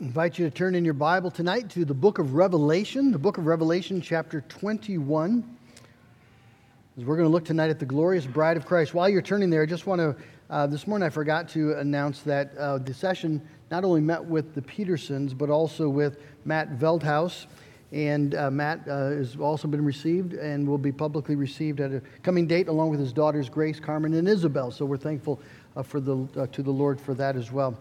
invite 0.00 0.38
you 0.38 0.44
to 0.44 0.54
turn 0.54 0.74
in 0.74 0.84
your 0.84 0.92
Bible 0.92 1.30
tonight 1.30 1.70
to 1.70 1.86
the 1.86 1.94
book 1.94 2.18
of 2.18 2.34
Revelation, 2.34 3.12
the 3.12 3.18
book 3.18 3.38
of 3.38 3.46
Revelation, 3.46 4.02
chapter 4.02 4.42
21. 4.42 5.56
As 6.98 7.04
we're 7.04 7.16
going 7.16 7.26
to 7.26 7.32
look 7.32 7.46
tonight 7.46 7.70
at 7.70 7.78
the 7.78 7.86
glorious 7.86 8.26
bride 8.26 8.58
of 8.58 8.66
Christ. 8.66 8.92
While 8.92 9.08
you're 9.08 9.22
turning 9.22 9.48
there, 9.48 9.62
I 9.62 9.66
just 9.66 9.86
want 9.86 10.00
to, 10.00 10.14
uh, 10.50 10.66
this 10.66 10.86
morning 10.86 11.06
I 11.06 11.08
forgot 11.08 11.48
to 11.50 11.78
announce 11.78 12.20
that 12.22 12.54
uh, 12.58 12.76
the 12.76 12.92
session 12.92 13.40
not 13.70 13.84
only 13.84 14.02
met 14.02 14.22
with 14.22 14.54
the 14.54 14.60
Petersons, 14.60 15.32
but 15.32 15.48
also 15.48 15.88
with 15.88 16.20
Matt 16.44 16.78
Veldhouse. 16.78 17.46
And 17.90 18.34
uh, 18.34 18.50
Matt 18.50 18.86
uh, 18.86 19.10
has 19.10 19.36
also 19.36 19.66
been 19.66 19.84
received 19.84 20.34
and 20.34 20.68
will 20.68 20.76
be 20.76 20.92
publicly 20.92 21.36
received 21.36 21.80
at 21.80 21.92
a 21.92 22.02
coming 22.22 22.46
date, 22.46 22.68
along 22.68 22.90
with 22.90 23.00
his 23.00 23.14
daughters 23.14 23.48
Grace, 23.48 23.80
Carmen, 23.80 24.12
and 24.12 24.28
Isabel. 24.28 24.70
So 24.70 24.84
we're 24.84 24.98
thankful 24.98 25.40
uh, 25.74 25.82
for 25.82 26.00
the, 26.00 26.28
uh, 26.36 26.46
to 26.48 26.62
the 26.62 26.70
Lord 26.70 27.00
for 27.00 27.14
that 27.14 27.36
as 27.36 27.50
well. 27.50 27.78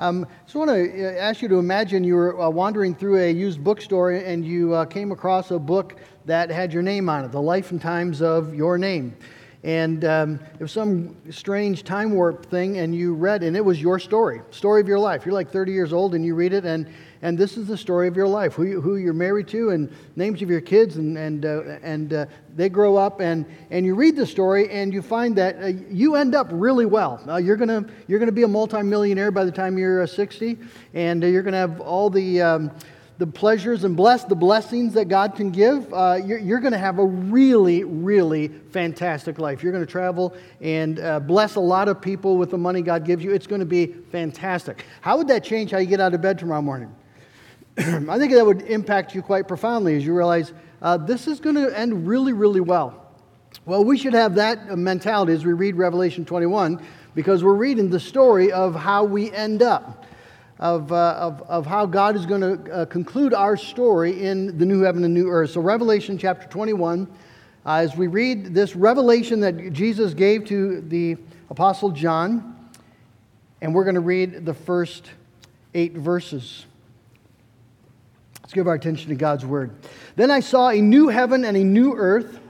Um, 0.00 0.28
just 0.44 0.54
want 0.54 0.70
to 0.70 1.20
ask 1.20 1.42
you 1.42 1.48
to 1.48 1.58
imagine 1.58 2.04
you 2.04 2.14
were 2.14 2.40
uh, 2.40 2.48
wandering 2.48 2.94
through 2.94 3.18
a 3.20 3.32
used 3.32 3.64
bookstore 3.64 4.12
and 4.12 4.44
you 4.44 4.72
uh, 4.72 4.84
came 4.84 5.10
across 5.10 5.50
a 5.50 5.58
book 5.58 5.96
that 6.24 6.50
had 6.50 6.72
your 6.72 6.82
name 6.82 7.08
on 7.08 7.24
it, 7.24 7.32
The 7.32 7.42
Life 7.42 7.72
and 7.72 7.80
Times 7.80 8.22
of 8.22 8.54
Your 8.54 8.78
Name. 8.78 9.16
And 9.64 10.04
um, 10.04 10.40
it 10.54 10.60
was 10.60 10.72
some 10.72 11.16
strange 11.30 11.82
time 11.82 12.12
warp 12.12 12.46
thing, 12.46 12.78
and 12.78 12.94
you 12.94 13.14
read, 13.14 13.42
and 13.42 13.56
it 13.56 13.64
was 13.64 13.80
your 13.80 13.98
story, 13.98 14.40
story 14.50 14.80
of 14.80 14.86
your 14.86 15.00
life. 15.00 15.26
You're 15.26 15.34
like 15.34 15.50
30 15.50 15.72
years 15.72 15.92
old, 15.92 16.14
and 16.14 16.24
you 16.24 16.34
read 16.34 16.52
it, 16.52 16.64
and 16.64 16.86
and 17.22 17.36
this 17.36 17.56
is 17.56 17.66
the 17.66 17.76
story 17.76 18.06
of 18.06 18.16
your 18.16 18.28
life 18.28 18.54
who, 18.54 18.64
you, 18.64 18.80
who 18.80 18.96
you're 18.96 19.12
married 19.12 19.48
to 19.48 19.70
and 19.70 19.92
names 20.16 20.40
of 20.42 20.50
your 20.50 20.60
kids 20.60 20.96
and, 20.96 21.18
and, 21.18 21.44
uh, 21.44 21.62
and 21.82 22.12
uh, 22.12 22.26
they 22.54 22.68
grow 22.68 22.96
up 22.96 23.20
and, 23.20 23.44
and 23.70 23.84
you 23.84 23.94
read 23.94 24.14
the 24.14 24.26
story 24.26 24.70
and 24.70 24.92
you 24.92 25.02
find 25.02 25.34
that 25.36 25.60
uh, 25.62 25.66
you 25.66 26.14
end 26.14 26.34
up 26.34 26.46
really 26.50 26.86
well 26.86 27.20
uh, 27.28 27.36
you're 27.36 27.56
going 27.56 27.90
you're 28.06 28.18
gonna 28.18 28.30
be 28.30 28.44
a 28.44 28.48
multimillionaire 28.48 29.30
by 29.30 29.44
the 29.44 29.50
time 29.50 29.76
you're 29.76 30.02
uh, 30.02 30.06
60 30.06 30.58
and 30.94 31.24
uh, 31.24 31.26
you're 31.26 31.42
going 31.42 31.52
to 31.52 31.58
have 31.58 31.80
all 31.80 32.08
the 32.08 32.40
um, 32.40 32.70
the 33.18 33.26
pleasures 33.26 33.82
and 33.82 33.96
bless 33.96 34.22
the 34.24 34.36
blessings 34.36 34.94
that 34.94 35.06
God 35.08 35.34
can 35.34 35.50
give, 35.50 35.92
uh, 35.92 36.20
you're, 36.24 36.38
you're 36.38 36.60
going 36.60 36.72
to 36.72 36.78
have 36.78 37.00
a 37.00 37.04
really, 37.04 37.82
really 37.82 38.48
fantastic 38.48 39.40
life. 39.40 39.62
You're 39.62 39.72
going 39.72 39.84
to 39.84 39.90
travel 39.90 40.36
and 40.60 41.00
uh, 41.00 41.18
bless 41.18 41.56
a 41.56 41.60
lot 41.60 41.88
of 41.88 42.00
people 42.00 42.36
with 42.36 42.50
the 42.50 42.58
money 42.58 42.80
God 42.80 43.04
gives 43.04 43.24
you. 43.24 43.32
It's 43.32 43.48
going 43.48 43.58
to 43.58 43.66
be 43.66 43.86
fantastic. 43.86 44.84
How 45.00 45.16
would 45.16 45.26
that 45.28 45.42
change 45.42 45.72
how 45.72 45.78
you 45.78 45.86
get 45.86 46.00
out 46.00 46.14
of 46.14 46.20
bed 46.20 46.38
tomorrow 46.38 46.62
morning? 46.62 46.94
I 47.78 48.18
think 48.18 48.32
that 48.32 48.46
would 48.46 48.62
impact 48.62 49.16
you 49.16 49.22
quite 49.22 49.48
profoundly 49.48 49.96
as 49.96 50.06
you 50.06 50.14
realize 50.14 50.52
uh, 50.80 50.96
this 50.96 51.26
is 51.26 51.40
going 51.40 51.56
to 51.56 51.76
end 51.76 52.06
really, 52.06 52.32
really 52.32 52.60
well. 52.60 53.04
Well, 53.66 53.84
we 53.84 53.98
should 53.98 54.14
have 54.14 54.36
that 54.36 54.78
mentality 54.78 55.32
as 55.32 55.44
we 55.44 55.54
read 55.54 55.74
Revelation 55.74 56.24
21 56.24 56.80
because 57.16 57.42
we're 57.42 57.54
reading 57.54 57.90
the 57.90 57.98
story 57.98 58.52
of 58.52 58.76
how 58.76 59.02
we 59.02 59.32
end 59.32 59.60
up, 59.60 59.97
of, 60.58 60.90
uh, 60.90 61.12
of, 61.12 61.42
of 61.42 61.66
how 61.66 61.86
God 61.86 62.16
is 62.16 62.26
going 62.26 62.40
to 62.40 62.72
uh, 62.72 62.84
conclude 62.86 63.32
our 63.32 63.56
story 63.56 64.24
in 64.24 64.58
the 64.58 64.66
new 64.66 64.80
heaven 64.80 65.04
and 65.04 65.14
new 65.14 65.28
earth. 65.28 65.50
So, 65.50 65.60
Revelation 65.60 66.18
chapter 66.18 66.48
21, 66.48 67.08
uh, 67.64 67.70
as 67.74 67.96
we 67.96 68.06
read 68.06 68.54
this 68.54 68.74
revelation 68.74 69.40
that 69.40 69.72
Jesus 69.72 70.14
gave 70.14 70.46
to 70.46 70.80
the 70.80 71.16
Apostle 71.50 71.90
John, 71.90 72.56
and 73.60 73.74
we're 73.74 73.84
going 73.84 73.94
to 73.94 74.00
read 74.00 74.44
the 74.44 74.54
first 74.54 75.10
eight 75.74 75.94
verses. 75.94 76.66
Let's 78.42 78.52
give 78.52 78.66
our 78.66 78.74
attention 78.74 79.10
to 79.10 79.14
God's 79.14 79.44
word. 79.44 79.72
Then 80.16 80.30
I 80.30 80.40
saw 80.40 80.70
a 80.70 80.80
new 80.80 81.08
heaven 81.08 81.44
and 81.44 81.56
a 81.56 81.64
new 81.64 81.94
earth, 81.94 82.40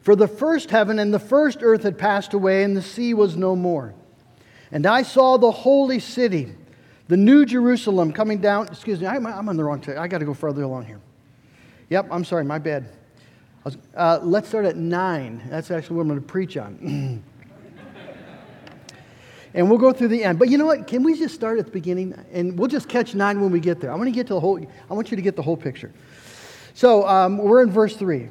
for 0.00 0.16
the 0.16 0.28
first 0.28 0.70
heaven 0.70 0.98
and 0.98 1.12
the 1.12 1.18
first 1.18 1.58
earth 1.62 1.82
had 1.82 1.98
passed 1.98 2.32
away, 2.32 2.62
and 2.62 2.76
the 2.76 2.82
sea 2.82 3.12
was 3.12 3.36
no 3.36 3.54
more. 3.56 3.94
And 4.70 4.86
I 4.86 5.02
saw 5.02 5.36
the 5.36 5.50
holy 5.50 5.98
city, 5.98 6.54
the 7.08 7.16
new 7.16 7.44
Jerusalem, 7.44 8.12
coming 8.12 8.38
down. 8.38 8.68
Excuse 8.68 9.00
me, 9.00 9.06
I'm, 9.06 9.26
on 9.26 9.56
the 9.56 9.64
wrong. 9.64 9.80
track. 9.80 9.96
I 9.96 10.06
got 10.06 10.18
to 10.18 10.24
go 10.24 10.34
further 10.34 10.62
along 10.62 10.86
here. 10.86 11.00
Yep, 11.90 12.08
I'm 12.10 12.24
sorry, 12.24 12.44
my 12.44 12.58
bad. 12.58 12.90
Uh, 13.94 14.18
let's 14.22 14.48
start 14.48 14.64
at 14.64 14.76
nine. 14.76 15.42
That's 15.48 15.70
actually 15.70 15.96
what 15.96 16.02
I'm 16.02 16.08
going 16.08 16.20
to 16.20 16.26
preach 16.26 16.56
on. 16.56 17.22
and 19.54 19.68
we'll 19.68 19.78
go 19.78 19.92
through 19.92 20.08
the 20.08 20.22
end. 20.22 20.38
But 20.38 20.48
you 20.48 20.58
know 20.58 20.66
what? 20.66 20.86
Can 20.86 21.02
we 21.02 21.18
just 21.18 21.34
start 21.34 21.58
at 21.58 21.66
the 21.66 21.72
beginning 21.72 22.14
and 22.32 22.58
we'll 22.58 22.68
just 22.68 22.88
catch 22.88 23.14
nine 23.14 23.40
when 23.40 23.50
we 23.50 23.60
get 23.60 23.80
there? 23.80 23.90
I 23.90 23.94
want 23.94 24.06
to 24.06 24.12
get 24.12 24.26
to 24.28 24.34
the 24.34 24.40
whole. 24.40 24.58
I 24.90 24.94
want 24.94 25.10
you 25.10 25.16
to 25.16 25.22
get 25.22 25.36
the 25.36 25.42
whole 25.42 25.56
picture. 25.56 25.92
So 26.74 27.06
um, 27.08 27.38
we're 27.38 27.62
in 27.62 27.70
verse 27.70 27.96
three. 27.96 28.28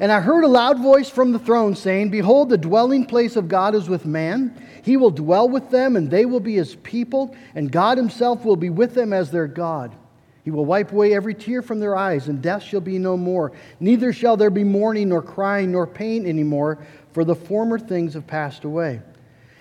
And 0.00 0.10
I 0.10 0.20
heard 0.20 0.44
a 0.44 0.48
loud 0.48 0.80
voice 0.80 1.10
from 1.10 1.32
the 1.32 1.38
throne 1.38 1.76
saying, 1.76 2.08
Behold, 2.08 2.48
the 2.48 2.56
dwelling 2.56 3.04
place 3.04 3.36
of 3.36 3.48
God 3.48 3.74
is 3.74 3.86
with 3.86 4.06
man. 4.06 4.66
He 4.82 4.96
will 4.96 5.10
dwell 5.10 5.46
with 5.46 5.68
them, 5.68 5.94
and 5.94 6.10
they 6.10 6.24
will 6.24 6.40
be 6.40 6.54
his 6.54 6.74
people, 6.76 7.36
and 7.54 7.70
God 7.70 7.98
himself 7.98 8.46
will 8.46 8.56
be 8.56 8.70
with 8.70 8.94
them 8.94 9.12
as 9.12 9.30
their 9.30 9.46
God. 9.46 9.94
He 10.42 10.50
will 10.50 10.64
wipe 10.64 10.90
away 10.90 11.12
every 11.12 11.34
tear 11.34 11.60
from 11.60 11.80
their 11.80 11.94
eyes, 11.94 12.28
and 12.28 12.40
death 12.40 12.62
shall 12.62 12.80
be 12.80 12.98
no 12.98 13.14
more. 13.18 13.52
Neither 13.78 14.14
shall 14.14 14.38
there 14.38 14.48
be 14.48 14.64
mourning, 14.64 15.10
nor 15.10 15.20
crying, 15.20 15.72
nor 15.72 15.86
pain 15.86 16.26
anymore, 16.26 16.78
for 17.12 17.22
the 17.22 17.34
former 17.34 17.78
things 17.78 18.14
have 18.14 18.26
passed 18.26 18.64
away. 18.64 19.02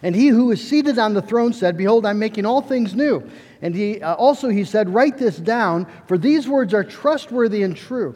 And 0.01 0.15
he 0.15 0.29
who 0.29 0.51
is 0.51 0.65
seated 0.65 0.97
on 0.97 1.13
the 1.13 1.21
throne 1.21 1.51
said, 1.51 1.75
Behold, 1.75 2.05
I'm 2.05 2.17
making 2.17 2.45
all 2.45 2.61
things 2.61 2.95
new. 2.95 3.29
And 3.61 3.75
he, 3.75 4.01
uh, 4.01 4.15
also 4.15 4.47
he 4.47 4.63
said, 4.63 4.87
Write 4.87 5.17
this 5.17 5.35
down, 5.35 5.85
for 6.07 6.17
these 6.17 6.47
words 6.47 6.73
are 6.73 6.85
trustworthy 6.85 7.63
and 7.63 7.75
true. 7.75 8.15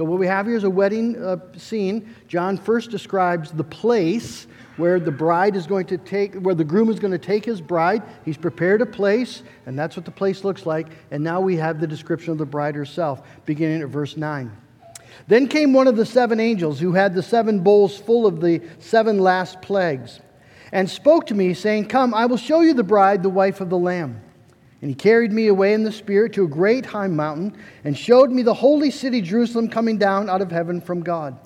So, 0.00 0.04
what 0.04 0.18
we 0.18 0.26
have 0.28 0.46
here 0.46 0.56
is 0.56 0.64
a 0.64 0.70
wedding 0.70 1.22
uh, 1.22 1.36
scene. 1.58 2.14
John 2.26 2.56
first 2.56 2.90
describes 2.90 3.50
the 3.50 3.64
place 3.64 4.46
where 4.78 4.98
the 4.98 5.10
bride 5.10 5.56
is 5.56 5.66
going 5.66 5.88
to 5.88 5.98
take, 5.98 6.36
where 6.36 6.54
the 6.54 6.64
groom 6.64 6.88
is 6.88 6.98
going 6.98 7.12
to 7.12 7.18
take 7.18 7.44
his 7.44 7.60
bride. 7.60 8.02
He's 8.24 8.38
prepared 8.38 8.80
a 8.80 8.86
place, 8.86 9.42
and 9.66 9.78
that's 9.78 9.96
what 9.96 10.06
the 10.06 10.10
place 10.10 10.42
looks 10.42 10.64
like. 10.64 10.86
And 11.10 11.22
now 11.22 11.42
we 11.42 11.54
have 11.56 11.80
the 11.80 11.86
description 11.86 12.32
of 12.32 12.38
the 12.38 12.46
bride 12.46 12.76
herself, 12.76 13.20
beginning 13.44 13.82
at 13.82 13.88
verse 13.88 14.16
9. 14.16 14.50
Then 15.28 15.46
came 15.46 15.74
one 15.74 15.86
of 15.86 15.96
the 15.96 16.06
seven 16.06 16.40
angels 16.40 16.80
who 16.80 16.92
had 16.92 17.14
the 17.14 17.22
seven 17.22 17.60
bowls 17.60 17.98
full 17.98 18.26
of 18.26 18.40
the 18.40 18.62
seven 18.78 19.18
last 19.18 19.60
plagues, 19.60 20.18
and 20.72 20.88
spoke 20.88 21.26
to 21.26 21.34
me, 21.34 21.52
saying, 21.52 21.88
Come, 21.88 22.14
I 22.14 22.24
will 22.24 22.38
show 22.38 22.62
you 22.62 22.72
the 22.72 22.82
bride, 22.82 23.22
the 23.22 23.28
wife 23.28 23.60
of 23.60 23.68
the 23.68 23.76
Lamb. 23.76 24.22
And 24.82 24.90
he 24.90 24.94
carried 24.94 25.32
me 25.32 25.48
away 25.48 25.74
in 25.74 25.82
the 25.82 25.92
Spirit 25.92 26.32
to 26.34 26.44
a 26.44 26.48
great 26.48 26.86
high 26.86 27.06
mountain, 27.06 27.54
and 27.84 27.96
showed 27.96 28.30
me 28.30 28.42
the 28.42 28.54
holy 28.54 28.90
city 28.90 29.20
Jerusalem 29.20 29.68
coming 29.68 29.98
down 29.98 30.30
out 30.30 30.40
of 30.40 30.50
heaven 30.50 30.80
from 30.80 31.02
God, 31.02 31.36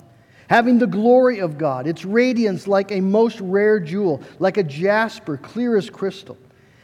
having 0.49 0.79
the 0.79 0.87
glory 0.87 1.39
of 1.39 1.57
God, 1.57 1.85
its 1.85 2.05
radiance 2.05 2.65
like 2.67 2.91
a 2.91 3.01
most 3.01 3.41
rare 3.41 3.79
jewel, 3.79 4.21
like 4.39 4.57
a 4.57 4.63
jasper, 4.63 5.35
clear 5.35 5.75
as 5.75 5.89
crystal. 5.89 6.37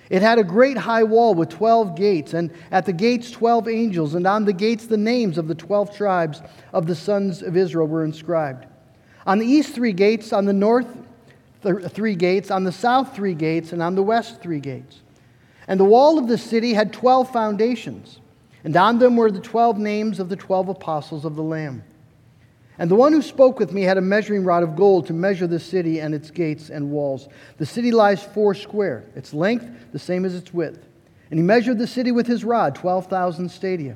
It 0.10 0.22
had 0.22 0.40
a 0.40 0.44
great 0.44 0.78
high 0.78 1.04
wall 1.04 1.36
with 1.36 1.48
12 1.48 1.96
gates, 1.96 2.34
and 2.34 2.52
at 2.70 2.86
the 2.86 2.92
gates 2.92 3.32
12 3.32 3.70
angels, 3.70 4.14
and 4.14 4.28
on 4.28 4.44
the 4.44 4.52
gates 4.52 4.88
the 4.88 4.98
names 4.98 5.38
of 5.38 5.48
the 5.48 5.56
12 5.56 5.96
tribes 5.96 6.42
of 6.74 6.86
the 6.86 6.96
sons 6.96 7.42
of 7.42 7.56
Israel 7.56 7.88
were 7.88 8.04
inscribed. 8.04 8.66
On 9.26 9.40
the 9.40 9.46
east, 9.46 9.74
three 9.74 9.94
gates, 9.94 10.34
on 10.34 10.44
the 10.44 10.52
north, 10.52 10.98
three 11.62 12.16
gates, 12.16 12.52
on 12.52 12.66
the 12.66 12.74
south, 12.74 13.16
three 13.16 13.36
gates, 13.36 13.72
and 13.72 13.82
on 13.82 13.96
the 13.96 14.04
west, 14.04 14.42
three 14.42 14.60
gates. 14.60 15.00
And 15.72 15.80
the 15.80 15.86
wall 15.86 16.18
of 16.18 16.28
the 16.28 16.38
city 16.38 16.74
had 16.74 16.92
12 16.92 17.32
foundations, 17.32 18.20
and 18.66 18.76
on 18.76 19.00
them 19.00 19.16
were 19.16 19.32
the 19.32 19.40
12 19.40 19.78
names 19.78 20.20
of 20.20 20.28
the 20.28 20.36
12 20.36 20.68
apostles 20.68 21.24
of 21.24 21.38
the 21.38 21.42
Lamb. 21.42 21.86
And 22.78 22.92
the 22.92 22.96
one 22.96 23.14
who 23.14 23.22
spoke 23.22 23.58
with 23.58 23.72
me 23.72 23.84
had 23.84 23.98
a 23.98 24.02
measuring 24.02 24.44
rod 24.44 24.64
of 24.64 24.76
gold 24.76 25.08
to 25.08 25.14
measure 25.14 25.48
the 25.48 25.62
city 25.62 26.02
and 26.02 26.14
its 26.14 26.30
gates 26.30 26.70
and 26.70 26.92
walls. 26.92 27.30
The 27.58 27.66
city 27.66 27.94
lies 27.94 28.22
four 28.22 28.54
square, 28.54 29.06
its 29.16 29.34
length 29.34 29.66
the 29.94 30.00
same 30.00 30.26
as 30.26 30.36
its 30.36 30.54
width. 30.54 30.86
And 31.30 31.40
he 31.40 31.44
measured 31.44 31.78
the 31.78 31.88
city 31.88 32.12
with 32.12 32.28
his 32.28 32.44
rod, 32.44 32.76
12,000 32.76 33.48
stadia. 33.48 33.96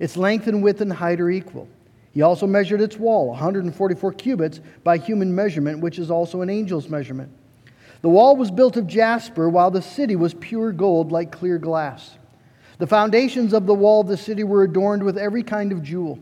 Its 0.00 0.16
length 0.16 0.48
and 0.48 0.60
width 0.60 0.80
and 0.80 0.92
height 0.92 1.20
are 1.20 1.30
equal. 1.30 1.68
He 2.10 2.22
also 2.22 2.48
measured 2.48 2.80
its 2.80 2.96
wall, 2.96 3.28
144 3.28 4.12
cubits 4.14 4.58
by 4.82 4.98
human 4.98 5.32
measurement, 5.32 5.78
which 5.78 6.00
is 6.00 6.10
also 6.10 6.40
an 6.40 6.50
angel's 6.50 6.88
measurement. 6.88 7.30
The 8.02 8.08
wall 8.08 8.36
was 8.36 8.50
built 8.50 8.76
of 8.76 8.86
jasper, 8.86 9.48
while 9.48 9.70
the 9.70 9.80
city 9.80 10.16
was 10.16 10.34
pure 10.34 10.72
gold 10.72 11.12
like 11.12 11.32
clear 11.32 11.58
glass. 11.58 12.18
The 12.78 12.86
foundations 12.86 13.52
of 13.52 13.66
the 13.66 13.74
wall 13.74 14.00
of 14.00 14.08
the 14.08 14.16
city 14.16 14.42
were 14.42 14.64
adorned 14.64 15.04
with 15.04 15.16
every 15.16 15.44
kind 15.44 15.70
of 15.70 15.84
jewel. 15.84 16.18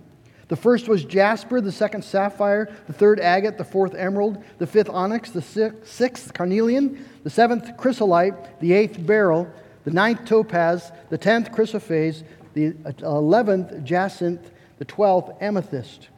The 0.49 0.57
first 0.57 0.89
was 0.89 1.05
jasper, 1.05 1.61
the 1.61 1.73
second 1.73 2.03
sapphire, 2.03 2.69
the 2.87 2.93
third 2.93 3.19
agate, 3.19 3.57
the 3.57 3.65
fourth 3.65 3.95
emerald, 3.95 4.45
the 4.59 4.67
fifth 4.67 4.91
onyx, 4.91 5.31
the 5.31 5.75
sixth 5.85 6.35
carnelian, 6.35 7.03
the 7.23 7.31
seventh 7.31 7.77
chrysolite, 7.79 8.61
the 8.61 8.73
eighth 8.73 9.07
beryl, 9.07 9.49
the 9.85 9.93
ninth 9.93 10.27
topaz, 10.27 10.93
the 11.09 11.17
tenth 11.17 11.51
chrysoprase, 11.53 12.25
the 12.53 12.75
eleventh 13.01 13.85
jacinth, 13.85 14.51
the 14.79 14.85
twelfth 14.85 15.41
amethyst. 15.41 16.09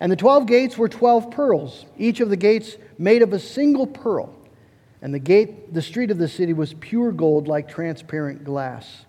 And 0.00 0.10
the 0.10 0.16
twelve 0.16 0.46
gates 0.46 0.76
were 0.76 0.88
twelve 0.88 1.30
pearls, 1.30 1.84
each 1.98 2.18
of 2.20 2.30
the 2.30 2.36
gates 2.36 2.76
made 2.98 3.22
of 3.22 3.32
a 3.32 3.38
single 3.38 3.86
pearl. 3.86 4.34
And 5.02 5.12
the 5.12 5.18
gate, 5.18 5.74
the 5.74 5.82
street 5.82 6.12
of 6.12 6.18
the 6.18 6.28
city 6.28 6.52
was 6.52 6.74
pure 6.74 7.10
gold 7.10 7.48
like 7.48 7.68
transparent 7.68 8.44
glass. 8.44 9.04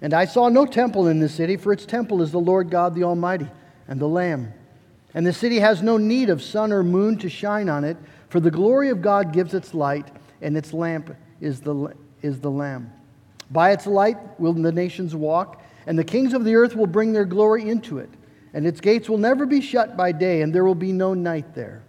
And 0.00 0.14
I 0.14 0.26
saw 0.26 0.48
no 0.48 0.64
temple 0.64 1.08
in 1.08 1.18
the 1.18 1.28
city, 1.28 1.56
for 1.56 1.72
its 1.72 1.84
temple 1.84 2.22
is 2.22 2.30
the 2.30 2.38
Lord 2.38 2.70
God 2.70 2.94
the 2.94 3.04
Almighty 3.04 3.48
and 3.88 3.98
the 3.98 4.06
Lamb. 4.06 4.52
And 5.12 5.26
the 5.26 5.32
city 5.32 5.58
has 5.58 5.82
no 5.82 5.96
need 5.96 6.30
of 6.30 6.42
sun 6.42 6.72
or 6.72 6.82
moon 6.82 7.18
to 7.18 7.28
shine 7.28 7.68
on 7.68 7.84
it, 7.84 7.96
for 8.28 8.38
the 8.38 8.50
glory 8.50 8.90
of 8.90 9.02
God 9.02 9.32
gives 9.32 9.54
its 9.54 9.74
light, 9.74 10.08
and 10.40 10.56
its 10.56 10.72
lamp 10.72 11.16
is 11.40 11.60
the, 11.60 11.94
is 12.22 12.40
the 12.40 12.50
Lamb. 12.50 12.92
By 13.50 13.72
its 13.72 13.86
light 13.86 14.18
will 14.38 14.52
the 14.52 14.72
nations 14.72 15.14
walk, 15.14 15.62
and 15.86 15.98
the 15.98 16.04
kings 16.04 16.32
of 16.32 16.44
the 16.44 16.54
earth 16.54 16.76
will 16.76 16.86
bring 16.86 17.12
their 17.12 17.24
glory 17.24 17.68
into 17.68 17.98
it. 17.98 18.10
And 18.52 18.66
its 18.66 18.80
gates 18.80 19.08
will 19.08 19.18
never 19.18 19.46
be 19.46 19.60
shut 19.60 19.96
by 19.96 20.12
day, 20.12 20.42
and 20.42 20.54
there 20.54 20.64
will 20.64 20.76
be 20.76 20.92
no 20.92 21.12
night 21.12 21.54
there. 21.54 21.82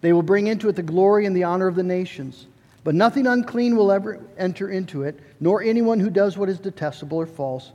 They 0.00 0.12
will 0.12 0.22
bring 0.22 0.46
into 0.46 0.68
it 0.68 0.76
the 0.76 0.82
glory 0.82 1.26
and 1.26 1.34
the 1.34 1.44
honor 1.44 1.66
of 1.66 1.74
the 1.74 1.82
nations. 1.82 2.46
But 2.88 2.94
nothing 2.94 3.26
unclean 3.26 3.76
will 3.76 3.92
ever 3.92 4.18
enter 4.38 4.70
into 4.70 5.02
it, 5.02 5.20
nor 5.40 5.62
anyone 5.62 6.00
who 6.00 6.08
does 6.08 6.38
what 6.38 6.48
is 6.48 6.58
detestable 6.58 7.18
or 7.18 7.26
false, 7.26 7.72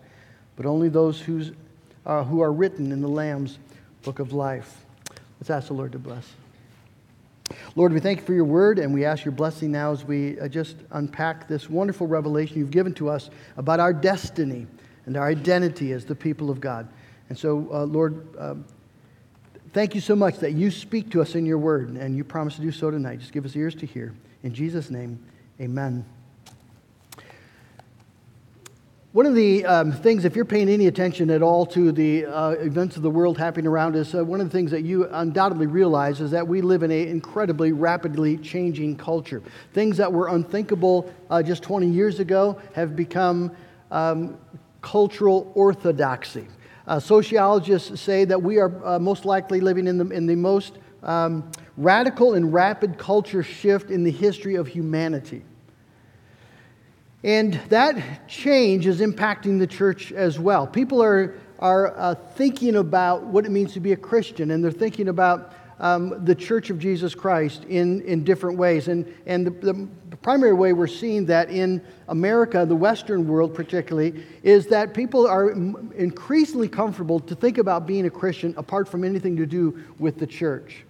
but 0.55 0.65
only 0.65 0.89
those 0.89 1.19
who's, 1.19 1.51
uh, 2.03 2.23
who 2.23 2.41
are 2.41 2.51
written 2.51 2.91
in 2.91 2.99
the 2.99 3.07
Lamb's 3.07 3.59
book 4.01 4.17
of 4.17 4.33
life. 4.33 4.83
Let's 5.39 5.51
ask 5.51 5.67
the 5.67 5.75
Lord 5.75 5.91
to 5.91 5.99
bless. 5.99 6.27
Lord, 7.75 7.93
we 7.93 7.99
thank 7.99 8.21
you 8.21 8.25
for 8.25 8.33
your 8.33 8.45
word, 8.45 8.79
and 8.79 8.91
we 8.91 9.05
ask 9.05 9.23
your 9.23 9.33
blessing 9.33 9.71
now 9.71 9.91
as 9.91 10.03
we 10.03 10.39
uh, 10.39 10.47
just 10.47 10.77
unpack 10.89 11.47
this 11.47 11.69
wonderful 11.69 12.07
revelation 12.07 12.57
you've 12.57 12.71
given 12.71 12.95
to 12.95 13.07
us 13.07 13.29
about 13.55 13.79
our 13.79 13.93
destiny 13.93 14.65
and 15.05 15.15
our 15.15 15.27
identity 15.27 15.91
as 15.91 16.05
the 16.05 16.15
people 16.15 16.49
of 16.49 16.59
God. 16.59 16.87
And 17.29 17.37
so, 17.37 17.69
uh, 17.71 17.83
Lord, 17.83 18.35
um, 18.39 18.65
thank 19.73 19.93
you 19.93 20.01
so 20.01 20.15
much 20.15 20.39
that 20.39 20.53
you 20.53 20.71
speak 20.71 21.11
to 21.11 21.21
us 21.21 21.35
in 21.35 21.45
your 21.45 21.59
word, 21.59 21.89
and 21.89 22.17
you 22.17 22.23
promise 22.23 22.55
to 22.55 22.61
do 22.61 22.71
so 22.71 22.89
tonight. 22.89 23.19
Just 23.19 23.31
give 23.31 23.45
us 23.45 23.55
ears 23.55 23.75
to 23.75 23.85
hear. 23.85 24.11
In 24.43 24.53
Jesus' 24.53 24.89
name, 24.89 25.19
amen. 25.61 26.05
One 29.13 29.25
of 29.25 29.35
the 29.35 29.63
um, 29.65 29.91
things, 29.93 30.25
if 30.25 30.35
you're 30.35 30.43
paying 30.43 30.67
any 30.67 30.87
attention 30.87 31.29
at 31.29 31.41
all 31.41 31.65
to 31.67 31.93
the 31.93 32.25
uh, 32.25 32.49
events 32.49 32.97
of 32.97 33.03
the 33.03 33.09
world 33.09 33.37
happening 33.37 33.67
around 33.67 33.95
us, 33.95 34.13
uh, 34.13 34.25
one 34.25 34.41
of 34.41 34.47
the 34.47 34.51
things 34.51 34.71
that 34.71 34.81
you 34.81 35.07
undoubtedly 35.11 35.67
realize 35.67 36.19
is 36.19 36.31
that 36.31 36.45
we 36.45 36.61
live 36.61 36.83
in 36.83 36.91
an 36.91 37.07
incredibly 37.07 37.71
rapidly 37.71 38.37
changing 38.37 38.97
culture. 38.97 39.41
Things 39.71 39.95
that 39.97 40.11
were 40.11 40.29
unthinkable 40.29 41.13
uh, 41.29 41.41
just 41.41 41.63
20 41.63 41.87
years 41.87 42.19
ago 42.19 42.59
have 42.73 42.95
become 42.95 43.55
um, 43.91 44.37
cultural 44.81 45.51
orthodoxy. 45.55 46.47
Uh, 46.85 46.99
sociologists 46.99 48.01
say 48.01 48.25
that 48.25 48.41
we 48.41 48.57
are 48.57 48.85
uh, 48.85 48.99
most 48.99 49.23
likely 49.23 49.61
living 49.61 49.87
in 49.87 49.97
the, 49.99 50.09
in 50.09 50.25
the 50.25 50.35
most 50.35 50.79
um, 51.03 51.49
radical 51.77 52.33
and 52.33 52.53
rapid 52.53 52.97
culture 52.97 53.43
shift 53.43 53.89
in 53.89 54.03
the 54.03 54.11
history 54.11 54.55
of 54.55 54.67
humanity. 54.67 55.43
And 57.23 57.53
that 57.69 58.27
change 58.27 58.85
is 58.85 58.99
impacting 58.99 59.57
the 59.57 59.67
church 59.67 60.11
as 60.11 60.39
well. 60.39 60.67
People 60.67 61.01
are, 61.01 61.35
are 61.59 61.97
uh, 61.97 62.15
thinking 62.15 62.75
about 62.75 63.23
what 63.23 63.45
it 63.45 63.51
means 63.51 63.73
to 63.73 63.79
be 63.79 63.93
a 63.93 63.97
Christian, 63.97 64.51
and 64.51 64.63
they're 64.63 64.71
thinking 64.71 65.07
about 65.07 65.53
um, 65.79 66.23
the 66.25 66.35
church 66.35 66.69
of 66.69 66.79
Jesus 66.79 67.15
Christ 67.15 67.63
in, 67.65 68.01
in 68.01 68.23
different 68.23 68.57
ways. 68.57 68.87
And, 68.89 69.11
and 69.25 69.47
the, 69.47 69.87
the 70.09 70.17
primary 70.17 70.53
way 70.53 70.73
we're 70.73 70.87
seeing 70.87 71.25
that 71.27 71.49
in 71.49 71.81
America, 72.07 72.65
the 72.65 72.75
Western 72.75 73.27
world 73.27 73.55
particularly, 73.55 74.23
is 74.43 74.67
that 74.67 74.93
people 74.93 75.25
are 75.25 75.51
increasingly 75.51 76.67
comfortable 76.67 77.19
to 77.21 77.35
think 77.35 77.57
about 77.57 77.87
being 77.87 78.05
a 78.05 78.09
Christian 78.09 78.53
apart 78.57 78.87
from 78.87 79.03
anything 79.03 79.35
to 79.37 79.45
do 79.45 79.81
with 79.97 80.19
the 80.19 80.27
church. 80.27 80.83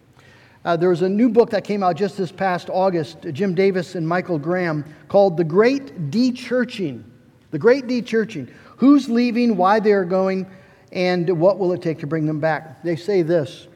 Uh, 0.66 0.78
there 0.78 0.90
was 0.90 1.02
a 1.02 1.10
new 1.10 1.28
book 1.28 1.50
that 1.50 1.66
came 1.66 1.84
out 1.84 1.98
just 1.98 2.18
this 2.18 2.32
past 2.32 2.70
August, 2.70 3.18
Jim 3.34 3.54
Davis 3.54 3.96
and 3.96 4.08
Michael 4.08 4.40
Graham, 4.40 4.86
called 5.10 5.36
The 5.36 5.44
Great 5.44 6.10
De-Churching. 6.10 7.04
The 7.52 7.60
Great 7.60 7.88
De-Churching. 7.88 8.50
Who's 8.78 9.10
leaving, 9.10 9.58
why 9.58 9.82
they're 9.82 10.06
going, 10.06 10.48
and 10.94 11.30
what 11.38 11.60
will 11.60 11.74
it 11.74 11.82
take 11.82 12.00
to 12.00 12.08
bring 12.08 12.26
them 12.26 12.40
back? 12.40 12.82
They 12.82 12.96
say 12.96 13.24
this 13.24 13.68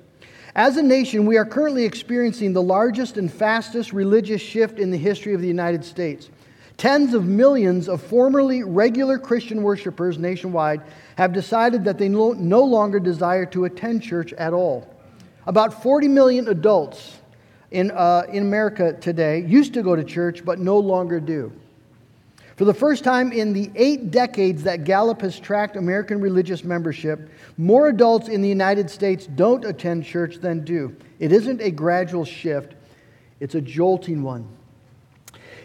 As 0.55 0.77
a 0.77 0.83
nation, 0.83 1.25
we 1.25 1.35
are 1.35 1.45
currently 1.45 1.83
experiencing 1.83 2.53
the 2.53 2.63
largest 2.63 3.17
and 3.17 3.31
fastest 3.31 3.91
religious 3.91 4.41
shift 4.41 4.79
in 4.79 4.89
the 4.89 4.97
history 4.97 5.33
of 5.33 5.41
the 5.41 5.47
United 5.47 5.83
States. 5.83 6.29
Tens 6.77 7.13
of 7.13 7.25
millions 7.25 7.89
of 7.89 8.01
formerly 8.01 8.63
regular 8.63 9.17
Christian 9.17 9.61
worshipers 9.63 10.19
nationwide 10.19 10.81
have 11.17 11.33
decided 11.33 11.83
that 11.83 11.97
they 11.97 12.07
no 12.07 12.63
longer 12.63 12.99
desire 12.99 13.47
to 13.47 13.65
attend 13.65 14.03
church 14.03 14.31
at 14.33 14.53
all. 14.53 14.87
About 15.47 15.81
40 15.81 16.09
million 16.09 16.49
adults 16.49 17.19
in, 17.71 17.89
uh, 17.91 18.23
in 18.29 18.43
America 18.43 18.93
today 18.93 19.45
used 19.45 19.73
to 19.75 19.81
go 19.81 19.95
to 19.95 20.03
church 20.03 20.43
but 20.43 20.59
no 20.59 20.77
longer 20.77 21.21
do. 21.21 21.53
For 22.57 22.65
the 22.65 22.73
first 22.73 23.05
time 23.05 23.31
in 23.31 23.53
the 23.53 23.71
eight 23.75 24.11
decades 24.11 24.63
that 24.63 24.83
Gallup 24.83 25.21
has 25.21 25.39
tracked 25.39 25.77
American 25.77 26.19
religious 26.19 26.65
membership, 26.65 27.29
more 27.57 27.87
adults 27.87 28.27
in 28.27 28.41
the 28.41 28.49
United 28.49 28.89
States 28.89 29.25
don't 29.25 29.63
attend 29.63 30.03
church 30.03 30.37
than 30.37 30.65
do. 30.65 30.93
It 31.19 31.31
isn't 31.31 31.61
a 31.61 31.71
gradual 31.71 32.25
shift, 32.25 32.73
it's 33.39 33.55
a 33.55 33.61
jolting 33.61 34.23
one. 34.23 34.49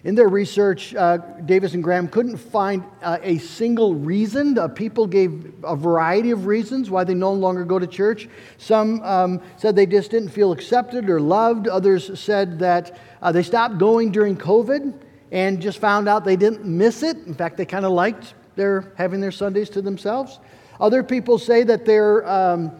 In 0.04 0.16
their 0.16 0.28
research, 0.28 0.96
uh, 0.96 1.18
Davis 1.46 1.74
and 1.74 1.82
Graham 1.82 2.08
couldn't 2.08 2.36
find 2.36 2.82
uh, 3.02 3.18
a 3.22 3.38
single 3.38 3.94
reason. 3.94 4.58
Uh, 4.58 4.66
people 4.66 5.06
gave 5.06 5.52
a 5.62 5.76
variety 5.76 6.32
of 6.32 6.46
reasons 6.46 6.90
why 6.90 7.04
they 7.04 7.14
no 7.14 7.32
longer 7.32 7.64
go 7.64 7.78
to 7.78 7.86
church. 7.86 8.28
Some 8.58 9.00
um, 9.02 9.40
said 9.56 9.76
they 9.76 9.86
just 9.86 10.10
didn't 10.10 10.30
feel 10.30 10.50
accepted 10.50 11.08
or 11.08 11.20
loved. 11.20 11.68
Others 11.68 12.18
said 12.18 12.58
that 12.58 12.98
uh, 13.22 13.30
they 13.30 13.44
stopped 13.44 13.78
going 13.78 14.10
during 14.10 14.36
COVID 14.36 14.92
and 15.30 15.62
just 15.62 15.78
found 15.78 16.08
out 16.08 16.24
they 16.24 16.36
didn't 16.36 16.64
miss 16.64 17.04
it. 17.04 17.16
In 17.18 17.34
fact, 17.34 17.56
they 17.56 17.64
kind 17.64 17.84
of 17.84 17.92
liked 17.92 18.34
their 18.56 18.92
having 18.96 19.20
their 19.20 19.30
Sundays 19.30 19.70
to 19.70 19.82
themselves. 19.82 20.40
Other 20.80 21.04
people 21.04 21.38
say 21.38 21.62
that 21.62 21.86
they're, 21.86 22.28
um, 22.28 22.72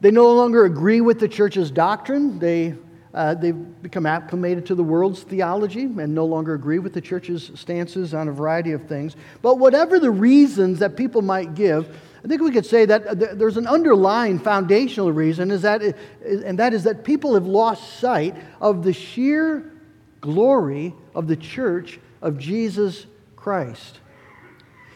they 0.00 0.10
no 0.10 0.32
longer 0.32 0.64
agree 0.64 1.00
with 1.02 1.20
the 1.20 1.28
church's 1.28 1.70
doctrine. 1.70 2.40
They 2.40 2.74
uh, 3.18 3.34
they've 3.34 3.82
become 3.82 4.06
acclimated 4.06 4.64
to 4.64 4.76
the 4.76 4.82
world's 4.84 5.24
theology 5.24 5.82
and 5.82 6.14
no 6.14 6.24
longer 6.24 6.54
agree 6.54 6.78
with 6.78 6.92
the 6.92 7.00
church's 7.00 7.50
stances 7.56 8.14
on 8.14 8.28
a 8.28 8.32
variety 8.32 8.70
of 8.70 8.86
things. 8.86 9.16
But 9.42 9.58
whatever 9.58 9.98
the 9.98 10.12
reasons 10.12 10.78
that 10.78 10.96
people 10.96 11.20
might 11.20 11.56
give, 11.56 11.88
I 12.24 12.28
think 12.28 12.40
we 12.42 12.52
could 12.52 12.64
say 12.64 12.84
that 12.84 13.18
there's 13.36 13.56
an 13.56 13.66
underlying 13.66 14.38
foundational 14.38 15.10
reason, 15.10 15.50
is 15.50 15.62
that, 15.62 15.82
and 16.22 16.56
that 16.60 16.72
is 16.72 16.84
that 16.84 17.02
people 17.02 17.34
have 17.34 17.44
lost 17.44 17.98
sight 17.98 18.36
of 18.60 18.84
the 18.84 18.92
sheer 18.92 19.72
glory 20.20 20.94
of 21.12 21.26
the 21.26 21.36
church 21.36 21.98
of 22.22 22.38
Jesus 22.38 23.06
Christ. 23.34 23.98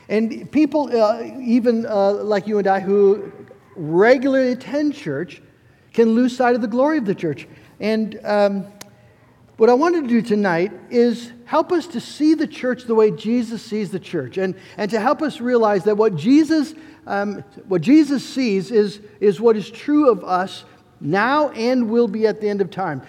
And 0.09 0.49
people, 0.53 0.97
uh, 0.97 1.25
even 1.41 1.87
uh, 1.87 2.13
like 2.13 2.47
you 2.47 2.59
and 2.59 2.69
I, 2.69 2.79
who 2.79 3.33
regularly 3.75 4.53
attend 4.53 4.95
church, 4.95 5.43
can 5.93 6.15
lose 6.15 6.37
sight 6.37 6.55
of 6.55 6.61
the 6.61 6.69
glory 6.69 6.99
of 6.99 7.05
the 7.05 7.15
church. 7.15 7.49
And 7.83 8.21
um, 8.23 8.67
what 9.57 9.69
I 9.69 9.75
wanted 9.75 10.03
to 10.03 10.09
do 10.09 10.23
tonight 10.23 10.71
is 10.89 11.33
help 11.47 11.73
us 11.73 11.89
to 11.89 12.01
see 12.01 12.35
the 12.35 12.47
church 12.47 12.85
the 12.85 12.95
way 12.95 13.11
Jesus 13.11 13.61
sees 13.61 13.91
the 13.91 13.99
church, 13.99 14.39
and, 14.39 14.55
and 14.77 14.89
to 14.93 15.01
help 15.01 15.21
us 15.21 15.41
realize 15.41 15.83
that 15.85 15.97
what 15.97 16.15
Jesus, 16.15 16.75
um, 17.09 17.43
what 17.67 17.83
Jesus 17.83 18.25
sees 18.25 18.71
is, 18.71 19.01
is 19.19 19.41
what 19.41 19.57
is 19.57 19.69
true 19.69 20.09
of 20.09 20.23
us 20.23 20.65
now 21.01 21.51
and 21.51 21.91
will 21.91 22.07
be 22.07 22.25
at 22.29 22.41
the 22.41 22.49
end 22.49 22.61
of 22.61 22.71
time. 22.71 23.03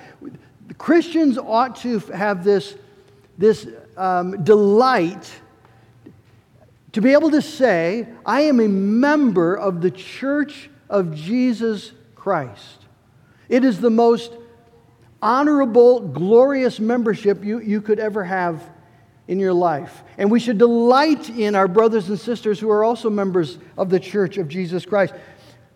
Christians 0.80 1.38
ought 1.38 1.76
to 1.78 2.00
have 2.00 2.44
this, 2.44 2.76
this 3.38 3.68
um, 3.96 4.44
delight 4.44 5.32
to 6.94 7.02
be 7.02 7.14
able 7.14 7.30
to 7.30 7.44
say, 7.44 8.08
I 8.26 8.42
am 8.42 8.60
a 8.60 8.68
member 8.68 9.56
of 9.56 9.82
the 9.82 9.92
church 9.92 10.72
of 10.90 11.14
Jesus 11.14 11.92
Christ. 12.16 12.86
It 13.50 13.64
is 13.64 13.80
the 13.80 13.92
most 13.92 14.32
honorable, 15.24 16.02
glorious 16.02 16.82
membership 16.82 17.44
you, 17.46 17.60
you 17.62 17.82
could 17.82 17.98
ever 17.98 18.26
have 18.26 18.62
in 19.30 19.40
your 19.40 19.54
life. 19.54 20.04
And 20.18 20.30
we 20.30 20.40
should 20.40 20.58
delight 20.58 21.30
in 21.30 21.56
our 21.56 21.70
brothers 21.70 22.10
and 22.10 22.20
sisters 22.20 22.60
who 22.60 22.70
are 22.70 22.84
also 22.84 23.10
members 23.10 23.58
of 23.78 23.90
the 23.90 24.00
church 24.00 24.38
of 24.38 24.50
Jesus 24.50 24.86
Christ. 24.86 25.14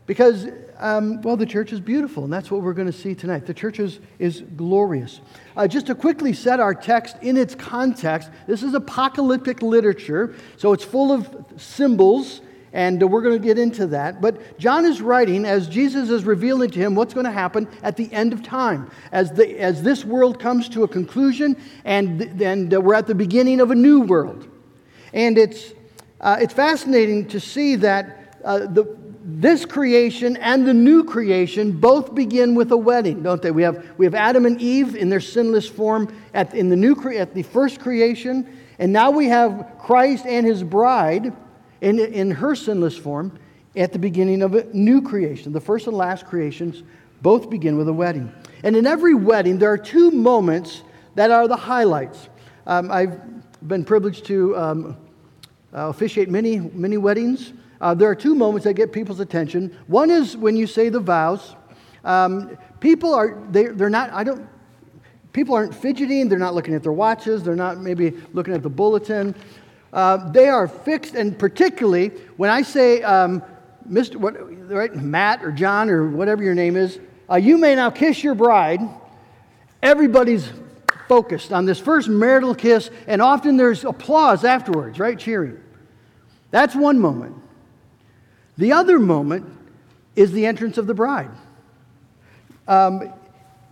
Because, 0.05 0.47
um, 0.77 1.21
well, 1.21 1.37
the 1.37 1.45
church 1.45 1.71
is 1.71 1.79
beautiful, 1.79 2.25
and 2.25 2.31
that's 2.31 2.51
what 2.51 2.61
we're 2.61 2.73
going 2.73 2.87
to 2.91 2.97
see 2.97 3.15
tonight. 3.15 3.45
The 3.45 3.53
church 3.53 3.79
is, 3.79 3.99
is 4.19 4.43
glorious. 4.57 5.21
Uh, 5.55 5.65
just 5.65 5.87
to 5.87 5.95
quickly 5.95 6.33
set 6.33 6.59
our 6.59 6.75
text 6.75 7.15
in 7.21 7.37
its 7.37 7.55
context, 7.55 8.29
this 8.47 8.63
is 8.63 8.73
apocalyptic 8.73 9.61
literature, 9.61 10.35
so 10.57 10.73
it's 10.73 10.83
full 10.83 11.13
of 11.13 11.45
symbols 11.55 12.41
and 12.73 13.01
we're 13.09 13.21
going 13.21 13.39
to 13.39 13.43
get 13.43 13.57
into 13.57 13.87
that. 13.87 14.21
But 14.21 14.57
John 14.59 14.85
is 14.85 15.01
writing 15.01 15.45
as 15.45 15.67
Jesus 15.67 16.09
is 16.09 16.25
revealing 16.25 16.69
to 16.71 16.79
him 16.79 16.95
what's 16.95 17.13
going 17.13 17.25
to 17.25 17.31
happen 17.31 17.67
at 17.83 17.95
the 17.95 18.11
end 18.11 18.33
of 18.33 18.43
time, 18.43 18.89
as, 19.11 19.31
the, 19.31 19.59
as 19.59 19.81
this 19.83 20.03
world 20.03 20.39
comes 20.39 20.69
to 20.69 20.83
a 20.83 20.87
conclusion, 20.87 21.55
and 21.85 22.21
then 22.37 22.69
we're 22.69 22.95
at 22.95 23.07
the 23.07 23.15
beginning 23.15 23.61
of 23.61 23.71
a 23.71 23.75
new 23.75 24.01
world. 24.01 24.47
And 25.13 25.37
it's, 25.37 25.73
uh, 26.19 26.37
it's 26.39 26.53
fascinating 26.53 27.27
to 27.29 27.39
see 27.39 27.75
that 27.77 28.39
uh, 28.43 28.59
the, 28.59 28.97
this 29.23 29.65
creation 29.65 30.37
and 30.37 30.67
the 30.67 30.73
new 30.73 31.03
creation 31.03 31.71
both 31.71 32.15
begin 32.15 32.55
with 32.55 32.71
a 32.71 32.77
wedding, 32.77 33.23
don't 33.23 33.41
they? 33.41 33.51
We 33.51 33.63
have, 33.63 33.85
we 33.97 34.05
have 34.05 34.15
Adam 34.15 34.45
and 34.45 34.61
Eve 34.61 34.95
in 34.95 35.09
their 35.09 35.19
sinless 35.19 35.67
form 35.67 36.15
at, 36.33 36.53
in 36.53 36.69
the 36.69 36.75
new 36.75 36.95
at 37.11 37.33
the 37.33 37.43
first 37.43 37.79
creation, 37.79 38.57
and 38.79 38.93
now 38.93 39.11
we 39.11 39.27
have 39.27 39.75
Christ 39.79 40.25
and 40.25 40.45
his 40.45 40.63
bride 40.63 41.33
in, 41.81 41.99
in 41.99 42.31
her 42.31 42.55
sinless 42.55 42.97
form 42.97 43.37
at 43.75 43.93
the 43.93 43.99
beginning 43.99 44.41
of 44.41 44.55
a 44.55 44.63
new 44.73 45.01
creation. 45.01 45.53
The 45.53 45.61
first 45.61 45.87
and 45.87 45.95
last 45.95 46.25
creations 46.25 46.83
both 47.21 47.49
begin 47.49 47.77
with 47.77 47.87
a 47.87 47.93
wedding. 47.93 48.31
And 48.63 48.75
in 48.75 48.87
every 48.87 49.13
wedding, 49.13 49.59
there 49.59 49.71
are 49.71 49.77
two 49.77 50.11
moments 50.11 50.83
that 51.15 51.31
are 51.31 51.47
the 51.47 51.55
highlights. 51.55 52.29
Um, 52.65 52.91
I've 52.91 53.19
been 53.67 53.85
privileged 53.85 54.25
to 54.25 54.55
um, 54.57 54.97
uh, 55.73 55.89
officiate 55.89 56.29
many, 56.29 56.59
many 56.59 56.97
weddings. 56.97 57.53
Uh, 57.81 57.93
there 57.93 58.09
are 58.09 58.15
two 58.15 58.35
moments 58.35 58.65
that 58.65 58.73
get 58.73 58.91
people's 58.91 59.19
attention. 59.19 59.77
One 59.87 60.09
is 60.09 60.35
when 60.35 60.55
you 60.55 60.67
say 60.67 60.89
the 60.89 60.99
vows. 60.99 61.55
Um, 62.03 62.57
people 62.79 63.13
are, 63.13 63.43
they, 63.51 63.67
they're 63.67 63.89
not, 63.89 64.11
I 64.11 64.23
don't, 64.23 64.47
people 65.33 65.55
aren't 65.55 65.75
fidgeting, 65.75 66.29
they're 66.29 66.39
not 66.39 66.55
looking 66.55 66.73
at 66.73 66.83
their 66.83 66.91
watches, 66.91 67.43
they're 67.43 67.55
not 67.55 67.79
maybe 67.79 68.13
looking 68.33 68.53
at 68.53 68.63
the 68.63 68.69
bulletin. 68.69 69.35
Uh, 69.93 70.31
they 70.31 70.47
are 70.49 70.67
fixed, 70.67 71.15
and 71.15 71.37
particularly 71.37 72.09
when 72.37 72.49
I 72.49 72.61
say, 72.61 73.01
um, 73.03 73.41
Mr. 73.89 74.17
What, 74.17 74.35
right, 74.69 74.93
Matt 74.95 75.43
or 75.43 75.51
John 75.51 75.89
or 75.89 76.09
whatever 76.09 76.43
your 76.43 76.55
name 76.55 76.75
is, 76.75 76.99
uh, 77.29 77.35
you 77.35 77.57
may 77.57 77.75
now 77.75 77.89
kiss 77.89 78.23
your 78.23 78.35
bride. 78.35 78.81
Everybody's 79.81 80.49
focused 81.07 81.53
on 81.53 81.65
this 81.65 81.79
first 81.79 82.09
marital 82.09 82.53
kiss, 82.53 82.89
and 83.07 83.21
often 83.21 83.57
there's 83.57 83.85
applause 83.85 84.43
afterwards, 84.43 84.99
right? 84.99 85.17
Cheering. 85.17 85.57
That's 86.51 86.75
one 86.75 86.99
moment. 86.99 87.35
The 88.57 88.73
other 88.73 88.99
moment 88.99 89.45
is 90.15 90.31
the 90.31 90.45
entrance 90.45 90.77
of 90.77 90.87
the 90.87 90.93
bride. 90.93 91.31
Um, 92.67 93.13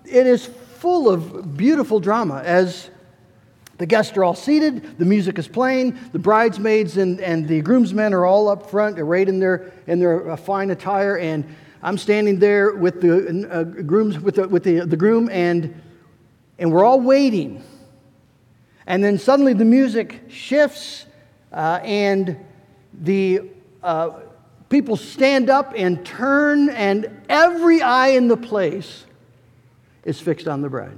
it 0.06 0.28
is 0.28 0.46
full 0.46 1.10
of 1.10 1.58
beautiful 1.58 2.00
drama 2.00 2.42
as 2.46 2.90
the 3.78 3.86
guests 3.86 4.16
are 4.16 4.24
all 4.24 4.36
seated, 4.36 4.98
the 4.98 5.06
music 5.06 5.38
is 5.38 5.48
playing, 5.48 6.00
the 6.14 6.20
bridesmaids 6.20 6.98
and, 6.98 7.20
and 7.20 7.48
the 7.48 7.62
groomsmen 7.62 8.14
are 8.14 8.26
all 8.26 8.48
up 8.48 8.70
front, 8.70 9.00
arrayed 9.00 9.28
in 9.28 9.40
their, 9.40 9.74
in 9.88 10.00
their 10.00 10.32
uh, 10.32 10.36
fine 10.38 10.72
attire, 10.72 11.18
and 11.18 11.44
I'm 11.84 11.98
standing 11.98 12.40
there 12.40 12.74
with 12.74 13.02
the 13.02 13.48
uh, 13.52 13.64
grooms, 13.64 14.20
with, 14.20 14.36
the, 14.36 14.48
with 14.48 14.64
the, 14.64 14.80
the 14.86 14.98
groom, 14.98 15.30
and, 15.30 15.80
and 16.58 16.72
we're 16.72 16.86
all 16.86 17.02
waiting. 17.02 17.64
And 18.88 19.04
then 19.04 19.18
suddenly 19.18 19.54
the 19.54 19.66
music 19.66 20.24
shifts, 20.30 21.06
uh, 21.52 21.80
and 21.84 22.38
the 22.94 23.50
uh, 23.84 24.20
people 24.70 24.96
stand 24.96 25.50
up 25.50 25.74
and 25.76 26.06
turn, 26.06 26.70
and 26.70 27.10
every 27.28 27.82
eye 27.82 28.10
in 28.10 28.30
the 28.30 28.38
place 28.38 29.06
is 30.06 30.20
fixed 30.20 30.48
on 30.48 30.62
the 30.62 30.70
bride. 30.70 30.98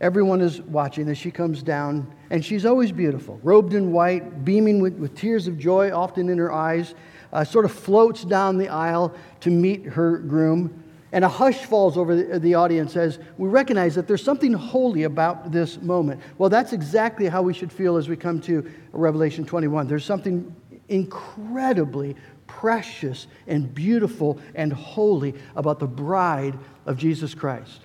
Everyone 0.00 0.40
is 0.40 0.62
watching 0.62 1.08
as 1.08 1.18
she 1.18 1.30
comes 1.30 1.62
down, 1.62 2.10
and 2.30 2.42
she's 2.42 2.64
always 2.64 2.90
beautiful, 2.90 3.38
robed 3.42 3.74
in 3.74 3.92
white, 3.92 4.44
beaming 4.46 4.80
with, 4.80 4.94
with 4.94 5.14
tears 5.14 5.46
of 5.46 5.58
joy, 5.58 5.92
often 5.92 6.30
in 6.30 6.38
her 6.38 6.50
eyes, 6.50 6.94
uh, 7.34 7.44
sort 7.44 7.66
of 7.66 7.72
floats 7.72 8.24
down 8.24 8.56
the 8.56 8.68
aisle 8.68 9.14
to 9.40 9.50
meet 9.50 9.84
her 9.84 10.18
groom. 10.18 10.84
And 11.12 11.24
a 11.24 11.28
hush 11.28 11.58
falls 11.66 11.98
over 11.98 12.16
the, 12.16 12.38
the, 12.38 12.54
audience 12.54 12.96
as 12.96 13.18
we 13.36 13.48
recognize 13.48 13.94
that 13.96 14.06
there's 14.06 14.22
something 14.22 14.52
holy 14.52 15.02
about 15.02 15.52
this 15.52 15.80
moment. 15.82 16.20
Well, 16.38 16.48
that's 16.48 16.72
exactly 16.72 17.26
how 17.26 17.42
we 17.42 17.52
should 17.52 17.72
feel 17.72 17.96
as 17.96 18.08
we 18.08 18.16
come 18.16 18.40
to 18.42 18.70
Revelation 18.92 19.44
21. 19.44 19.86
There's 19.86 20.04
something 20.04 20.54
incredibly 20.88 22.16
precious 22.46 23.26
and 23.46 23.74
beautiful 23.74 24.38
and 24.54 24.72
holy 24.72 25.34
about 25.56 25.78
the 25.78 25.86
bride 25.86 26.58
of 26.86 26.96
Jesus 26.96 27.34
Christ. 27.34 27.82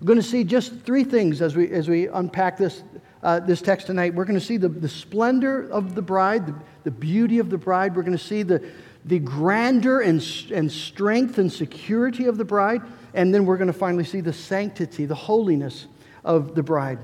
We're 0.00 0.06
going 0.06 0.20
to 0.20 0.26
see 0.26 0.44
just 0.44 0.80
three 0.80 1.04
things 1.04 1.40
as 1.40 1.56
we, 1.56 1.70
as 1.70 1.88
we 1.88 2.08
unpack 2.08 2.58
this, 2.58 2.82
uh, 3.22 3.40
this 3.40 3.62
text 3.62 3.86
tonight. 3.86 4.14
We're 4.14 4.26
going 4.26 4.38
to 4.38 4.44
see 4.44 4.58
the, 4.58 4.68
the 4.68 4.88
splendor 4.88 5.70
of 5.70 5.94
the 5.94 6.02
bride, 6.02 6.46
the, 6.46 6.54
the 6.84 6.90
beauty 6.90 7.38
of 7.38 7.48
the 7.48 7.56
bride. 7.56 7.96
We're 7.96 8.02
going 8.02 8.16
to 8.16 8.22
see 8.22 8.42
the, 8.42 8.62
the 9.06 9.18
grandeur 9.18 10.00
and, 10.00 10.22
and 10.52 10.70
strength 10.70 11.38
and 11.38 11.50
security 11.50 12.26
of 12.26 12.36
the 12.36 12.44
bride. 12.44 12.82
And 13.14 13.32
then 13.32 13.46
we're 13.46 13.56
going 13.56 13.68
to 13.68 13.72
finally 13.72 14.04
see 14.04 14.20
the 14.20 14.32
sanctity, 14.32 15.06
the 15.06 15.14
holiness 15.14 15.86
of 16.24 16.54
the 16.54 16.62
bride. 16.62 16.98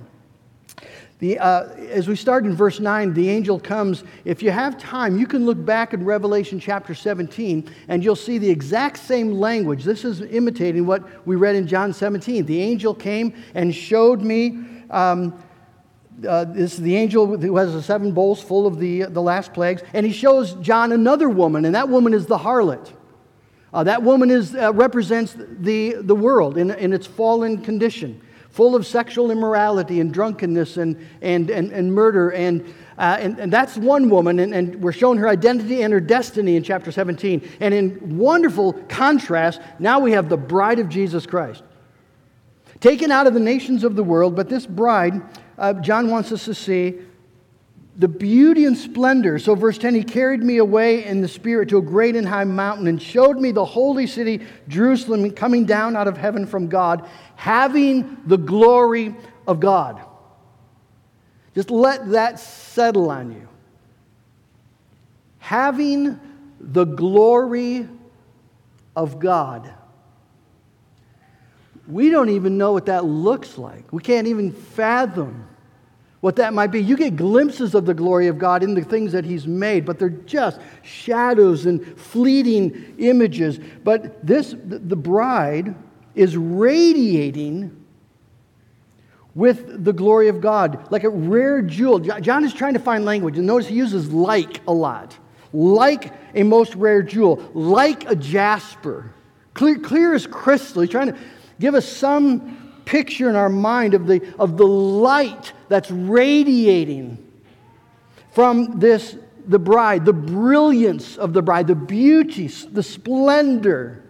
The, 1.23 1.38
uh, 1.38 1.69
as 1.88 2.09
we 2.09 2.17
start 2.17 2.47
in 2.47 2.57
verse 2.57 2.81
9, 2.81 3.14
the 3.14 3.31
angel 3.31 3.61
comes. 3.61 4.02
If 4.25 4.43
you 4.43 4.50
have 4.50 4.76
time, 4.76 5.17
you 5.21 5.29
can 5.29 5.47
look 5.47 5.64
back 5.64 5.95
in 5.95 6.05
Revelation 6.05 6.59
chapter 6.59 6.97
17 6.97 7.73
and 7.87 8.02
you'll 8.02 8.17
see 8.17 8.38
the 8.38 8.50
exact 8.50 8.99
same 8.99 9.31
language. 9.31 9.85
This 9.85 10.05
is 10.05 10.21
imitating 10.21 10.85
what 10.85 11.25
we 11.25 11.37
read 11.37 11.55
in 11.55 11.69
John 11.69 11.93
17. 11.93 12.45
The 12.45 12.61
angel 12.61 12.93
came 12.93 13.41
and 13.55 13.73
showed 13.73 14.21
me. 14.21 14.64
Um, 14.91 15.41
uh, 16.29 16.43
this 16.47 16.73
is 16.75 16.81
the 16.81 16.97
angel 16.97 17.38
who 17.38 17.57
has 17.57 17.73
the 17.73 17.83
seven 17.85 18.11
bowls 18.11 18.43
full 18.43 18.67
of 18.67 18.81
the, 18.81 19.02
the 19.02 19.23
last 19.23 19.55
plagues, 19.55 19.83
and 19.95 20.05
he 20.05 20.12
shows 20.12 20.55
John 20.55 20.91
another 20.91 21.29
woman, 21.29 21.67
and 21.67 21.75
that 21.76 21.88
woman 21.88 22.14
is 22.14 22.26
the 22.26 22.38
harlot. 22.38 22.93
Uh, 23.73 23.85
that 23.85 24.02
woman 24.02 24.29
is, 24.29 24.57
uh, 24.57 24.73
represents 24.73 25.37
the, 25.38 25.99
the 26.00 26.17
world 26.17 26.59
in, 26.59 26.73
in 26.73 26.93
its 26.93 27.07
fallen 27.07 27.62
condition 27.62 28.21
full 28.52 28.76
of 28.76 28.87
sexual 28.87 29.30
immorality 29.30 29.99
and 29.99 30.12
drunkenness 30.12 30.76
and, 30.76 30.97
and, 31.23 31.50
and, 31.50 31.73
and 31.73 31.92
murder. 31.92 32.30
And, 32.30 32.62
uh, 32.99 33.16
and, 33.18 33.38
and 33.38 33.52
that's 33.52 33.76
one 33.78 34.11
woman, 34.11 34.38
and, 34.38 34.54
and 34.54 34.80
we're 34.82 34.92
shown 34.92 35.16
her 35.18 35.28
identity 35.28 35.82
and 35.82 35.92
her 35.92 36.00
destiny 36.00 36.56
in 36.56 36.62
chapter 36.62 36.92
17. 36.92 37.49
And 37.61 37.73
in 37.73 38.18
wonderful 38.18 38.75
contrast, 38.88 39.61
now 39.78 39.99
we 39.99 40.12
have 40.12 40.28
the 40.28 40.37
bride 40.37 40.78
of 40.78 40.90
Jesus 40.90 41.26
Christ. 41.26 41.62
Taken 42.80 43.11
out 43.11 43.26
of 43.26 43.32
the 43.32 43.40
nations 43.40 43.85
of 43.85 43.97
the 43.97 44.04
world, 44.04 44.37
but 44.37 44.49
this 44.49 44.66
bride, 44.66 45.23
uh, 45.56 45.73
John 45.75 46.11
wants 46.11 46.30
us 46.30 46.44
to 46.44 46.54
see 46.54 47.00
the 47.97 48.09
beauty 48.09 48.65
and 48.65 48.77
splendor. 48.77 49.39
So, 49.39 49.55
verse 49.55 49.79
10 49.79 49.95
He 49.95 50.03
carried 50.03 50.43
me 50.43 50.59
away 50.59 51.05
in 51.05 51.21
the 51.21 51.29
Spirit 51.29 51.69
to 51.71 51.79
a 51.79 51.83
great 51.83 52.17
and 52.17 52.27
high 52.27 52.45
mountain 52.45 52.87
and 52.87 53.01
showed 53.01 53.39
me 53.39 53.53
the 53.53 53.65
holy 53.65 54.07
city, 54.07 54.41
Jerusalem, 54.69 55.31
coming 55.33 55.65
down 55.65 55.97
out 55.97 56.09
of 56.09 56.17
heaven 56.17 56.47
from 56.47 56.69
God, 56.69 57.09
having 57.37 58.19
the 58.27 58.39
glory 58.39 59.15
of 59.47 59.61
God. 59.61 60.01
Just 61.55 61.71
let 61.71 62.11
that 62.11 62.41
settle 62.41 63.11
on 63.11 63.33
you. 63.33 63.49
Having 65.39 66.19
the 66.61 66.85
glory 66.85 67.89
of 68.97 69.19
God. 69.19 69.71
We 71.87 72.11
don't 72.11 72.31
even 72.31 72.57
know 72.57 72.73
what 72.73 72.87
that 72.87 73.05
looks 73.05 73.59
like. 73.59 73.93
We 73.93 74.03
can't 74.03 74.29
even 74.29 74.53
fathom 74.53 75.49
what 76.23 76.37
that 76.37 76.55
might 76.55 76.69
be. 76.69 76.81
You 76.81 76.97
get 76.97 77.17
glimpses 77.17 77.75
of 77.75 77.85
the 77.85 77.95
glory 77.95 78.29
of 78.29 78.38
God 78.38 78.62
in 78.62 78.75
the 78.75 78.83
things 78.83 79.11
that 79.11 79.25
He's 79.25 79.45
made, 79.47 79.85
but 79.85 79.99
they're 79.99 80.09
just 80.09 80.61
shadows 80.83 81.67
and 81.67 81.99
fleeting 81.99 82.95
images. 82.99 83.59
But 83.83 84.25
this, 84.25 84.55
the 84.64 84.97
bride, 84.97 85.75
is 86.14 86.37
radiating 86.37 87.76
with 89.35 89.85
the 89.85 89.93
glory 89.93 90.29
of 90.29 90.41
God, 90.41 90.93
like 90.93 91.02
a 91.02 91.09
rare 91.09 91.61
jewel. 91.61 91.99
John 91.99 92.45
is 92.45 92.55
trying 92.55 92.75
to 92.75 92.81
find 92.81 93.05
language, 93.05 93.37
and 93.37 93.47
notice 93.47 93.67
he 93.67 93.75
uses 93.75 94.12
like 94.12 94.64
a 94.69 94.73
lot. 94.73 95.19
Like 95.52 96.12
a 96.37 96.45
most 96.45 96.76
rare 96.76 97.02
jewel, 97.02 97.50
like 97.52 98.09
a 98.09 98.14
jasper. 98.14 99.12
Clear, 99.55 99.81
clear 99.81 100.14
as 100.14 100.29
crystal. 100.29 100.83
He's 100.83 100.91
trying 100.91 101.12
to 101.12 101.19
give 101.59 101.75
us 101.75 101.87
some 101.87 102.62
picture 102.85 103.29
in 103.29 103.37
our 103.37 103.49
mind 103.49 103.95
of 103.95 104.07
the, 104.07 104.35
of 104.39 104.57
the 104.57 104.67
light 104.67 105.53
that's 105.69 105.91
radiating 105.91 107.19
from 108.33 108.79
this, 108.79 109.17
the 109.47 109.59
bride, 109.59 110.05
the 110.05 110.12
brilliance 110.12 111.17
of 111.17 111.33
the 111.33 111.43
bride, 111.43 111.67
the 111.67 111.75
beauty, 111.75 112.47
the 112.47 112.83
splendor. 112.83 114.03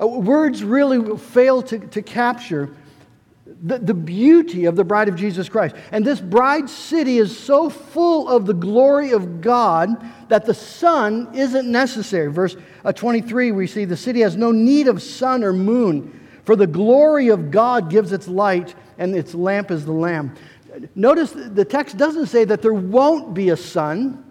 Uh, 0.00 0.06
words 0.06 0.64
really 0.64 1.16
fail 1.18 1.62
to, 1.62 1.78
to 1.78 2.02
capture 2.02 2.74
the, 3.62 3.78
the 3.78 3.94
beauty 3.94 4.64
of 4.64 4.76
the 4.76 4.84
bride 4.84 5.08
of 5.08 5.16
Jesus 5.16 5.48
Christ. 5.48 5.74
And 5.92 6.04
this 6.04 6.20
bride 6.20 6.70
city 6.70 7.18
is 7.18 7.36
so 7.36 7.68
full 7.68 8.28
of 8.28 8.46
the 8.46 8.54
glory 8.54 9.10
of 9.12 9.40
God 9.40 10.02
that 10.28 10.46
the 10.46 10.54
sun 10.54 11.28
isn't 11.34 11.70
necessary. 11.70 12.32
Verse 12.32 12.56
uh, 12.84 12.92
23, 12.92 13.52
we 13.52 13.66
see 13.66 13.84
the 13.84 13.96
city 13.96 14.20
has 14.20 14.36
no 14.36 14.50
need 14.50 14.88
of 14.88 15.02
sun 15.02 15.44
or 15.44 15.52
moon 15.52 16.19
for 16.44 16.56
the 16.56 16.66
glory 16.66 17.28
of 17.28 17.50
God 17.50 17.90
gives 17.90 18.12
its 18.12 18.28
light, 18.28 18.74
and 18.98 19.14
its 19.14 19.34
lamp 19.34 19.70
is 19.70 19.84
the 19.84 19.92
Lamb. 19.92 20.34
Notice 20.94 21.32
the 21.32 21.64
text 21.64 21.96
doesn't 21.96 22.26
say 22.26 22.44
that 22.44 22.62
there 22.62 22.72
won't 22.72 23.34
be 23.34 23.50
a 23.50 23.56
sun, 23.56 24.24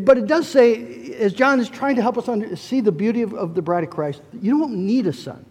but 0.00 0.18
it 0.18 0.26
does 0.26 0.48
say, 0.48 1.14
as 1.14 1.32
John 1.32 1.60
is 1.60 1.68
trying 1.68 1.96
to 1.96 2.02
help 2.02 2.18
us 2.18 2.60
see 2.60 2.80
the 2.80 2.92
beauty 2.92 3.22
of, 3.22 3.54
the 3.54 3.62
bride 3.62 3.84
of 3.84 3.90
Christ, 3.90 4.22
you 4.40 4.58
don't 4.58 4.86
need 4.86 5.06
a 5.06 5.12
sun. 5.12 5.44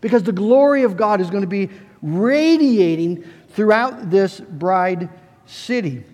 Because 0.00 0.22
the 0.22 0.32
glory 0.32 0.84
of 0.84 0.96
God 0.96 1.20
is 1.20 1.28
going 1.28 1.42
to 1.42 1.48
be 1.48 1.70
radiating 2.02 3.24
throughout 3.50 4.10
this 4.10 4.40
bride 4.40 5.08
city. 5.46 6.04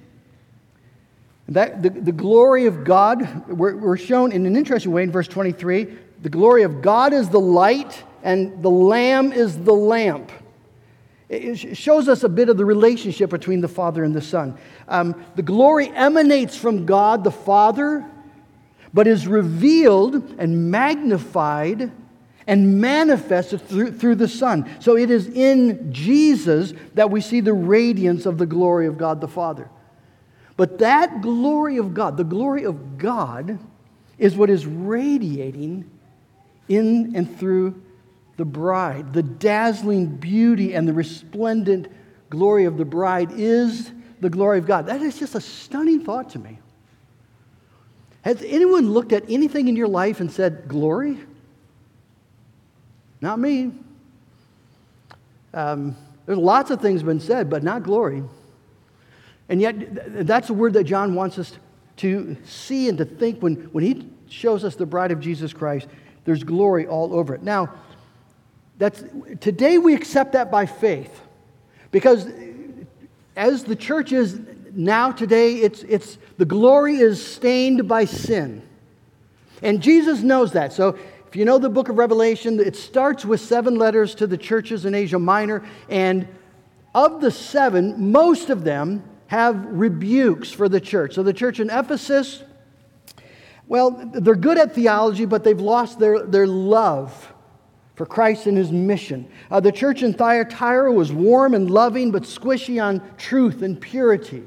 That, 1.49 1.83
the, 1.83 1.91
the 1.91 2.13
glory 2.13 2.67
of 2.67 2.85
God, 2.85 3.49
we're, 3.49 3.77
we're 3.77 3.97
shown 3.99 4.33
in 4.33 4.47
an 4.47 4.57
interesting 4.57 4.93
way 4.93 5.03
in 5.03 5.11
verse 5.11 5.29
23. 5.29 5.95
The 6.23 6.31
glory 6.31 6.63
of 6.63 6.81
God 6.81 7.13
is 7.13 7.29
the 7.29 7.41
light, 7.41 8.03
and 8.25 8.63
the 8.63 8.71
Lamb 8.71 9.33
is 9.33 9.57
the 9.59 9.75
lamp. 9.75 10.33
It 11.29 11.77
shows 11.77 12.09
us 12.09 12.25
a 12.25 12.29
bit 12.29 12.49
of 12.49 12.57
the 12.57 12.65
relationship 12.65 13.31
between 13.31 13.61
the 13.61 13.69
Father 13.69 14.03
and 14.03 14.15
the 14.15 14.23
Son. 14.23 14.57
Um, 14.89 15.23
the 15.37 15.43
glory 15.43 15.91
emanates 15.91 16.57
from 16.57 16.87
God 16.87 17.23
the 17.23 17.31
Father, 17.31 18.05
but 18.93 19.07
is 19.07 19.27
revealed 19.27 20.15
and 20.39 20.71
magnified 20.71 21.93
and 22.47 22.81
manifested 22.81 23.67
through, 23.67 23.93
through 23.93 24.17
the 24.17 24.29
Son. 24.29 24.71
So 24.81 24.97
it 24.97 25.11
is 25.11 25.29
in 25.29 25.93
Jesus 25.93 26.73
that 26.95 27.11
we 27.11 27.21
see 27.21 27.41
the 27.41 27.55
radiance 27.55 28.27
of 28.27 28.39
the 28.39 28.47
glory 28.47 28.87
of 28.87 28.99
God 28.99 29.21
the 29.21 29.29
Father. 29.29 29.69
But 30.57 30.79
that 30.79 31.21
glory 31.21 31.79
of 31.79 31.95
God, 31.95 32.17
the 32.17 32.25
glory 32.25 32.65
of 32.65 32.97
God, 32.97 33.59
is 34.19 34.37
what 34.37 34.51
is 34.51 34.67
radiating 34.67 35.91
in 36.69 37.17
and 37.17 37.39
through 37.39 37.83
the 38.37 38.45
bride. 38.45 39.13
The 39.13 39.23
dazzling 39.23 40.17
beauty 40.17 40.75
and 40.75 40.87
the 40.87 40.93
resplendent 40.93 41.89
glory 42.31 42.65
of 42.65 42.77
the 42.77 42.85
bride 42.85 43.31
is 43.33 43.93
the 44.21 44.31
glory 44.31 44.59
of 44.59 44.67
God. 44.67 44.87
That 44.87 45.03
is 45.03 45.19
just 45.19 45.35
a 45.35 45.41
stunning 45.41 46.05
thought 46.05 46.31
to 46.31 46.39
me. 46.39 46.59
Has 48.23 48.43
anyone 48.43 48.91
looked 48.91 49.13
at 49.13 49.25
anything 49.29 49.69
in 49.69 49.77
your 49.77 49.89
life 49.89 50.21
and 50.21 50.33
said, 50.33 50.67
Glory? 50.67 51.19
Not 53.21 53.39
me. 53.39 53.73
Um, 55.53 55.97
there's 56.27 56.39
lots 56.39 56.71
of 56.71 56.81
things 56.81 57.03
been 57.03 57.21
said, 57.21 57.49
but 57.49 57.63
not 57.63 57.83
glory. 57.83 58.23
And 59.49 59.61
yet, 59.61 60.27
that's 60.27 60.51
a 60.51 60.55
word 60.55 60.73
that 60.73 60.85
John 60.85 61.15
wants 61.15 61.39
us 61.39 61.53
to 61.99 62.37
see 62.45 62.89
and 62.89 62.99
to 62.99 63.05
think 63.05 63.43
when, 63.43 63.57
when 63.73 63.85
he 63.85 64.09
shows 64.29 64.65
us 64.65 64.75
the 64.75 64.87
bride 64.87 65.13
of 65.13 65.21
Jesus 65.21 65.53
Christ. 65.53 65.87
There's 66.25 66.43
glory 66.43 66.87
all 66.87 67.15
over 67.15 67.35
it. 67.35 67.43
Now, 67.43 67.73
that's, 68.77 69.05
today 69.41 69.79
we 69.79 69.95
accept 69.95 70.33
that 70.33 70.51
by 70.51 70.67
faith 70.67 71.21
because 71.91 72.29
as 73.37 73.65
the 73.65 73.77
church 73.77 74.13
is 74.13 74.41
now 74.73 75.13
today, 75.13 75.57
it's, 75.57 75.83
it's, 75.85 76.19
the 76.39 76.45
glory 76.45 76.97
is 76.97 77.25
stained 77.25 77.87
by 77.89 78.05
sin. 78.05 78.63
And 79.63 79.81
Jesus 79.81 80.21
knows 80.21 80.53
that. 80.53 80.73
So 80.73 80.99
if 81.29 81.37
you 81.37 81.45
know 81.45 81.59
the 81.59 81.69
book 81.69 81.89
of 81.89 81.99
Revelation, 81.99 82.59
it 82.61 82.77
starts 82.77 83.25
with 83.25 83.41
seven 83.41 83.77
letters 83.77 84.15
to 84.17 84.27
the 84.27 84.37
churches 84.37 84.85
in 84.85 84.95
Asia 84.95 85.19
Minor. 85.19 85.65
And 85.89 86.27
of 86.95 87.21
the 87.21 87.31
seven, 87.31 88.13
most 88.13 88.51
of 88.51 88.65
them 88.65 89.03
have 89.29 89.65
rebukes 89.67 90.51
for 90.51 90.69
the 90.69 90.81
church. 90.81 91.15
So 91.15 91.23
the 91.23 91.33
church 91.33 91.61
in 91.61 91.71
Ephesus, 91.71 92.43
well, 93.67 94.11
they're 94.13 94.35
good 94.35 94.59
at 94.59 94.75
theology, 94.75 95.25
but 95.25 95.45
they've 95.45 95.61
lost 95.61 95.99
their, 95.99 96.25
their 96.25 96.47
love 96.47 97.34
for 97.95 98.07
Christ 98.07 98.47
and 98.47 98.57
his 98.57 98.73
mission. 98.73 99.29
Uh, 99.51 99.61
the 99.61 99.73
church 99.73 100.03
in 100.03 100.13
Thyatira 100.13 100.93
was 100.93 101.13
warm 101.13 101.55
and 101.55 101.71
loving, 101.71 102.11
but 102.11 102.25
squishy 102.25 102.83
on 102.83 103.01
truth 103.17 103.63
and 103.63 103.81
purity. 103.81 104.45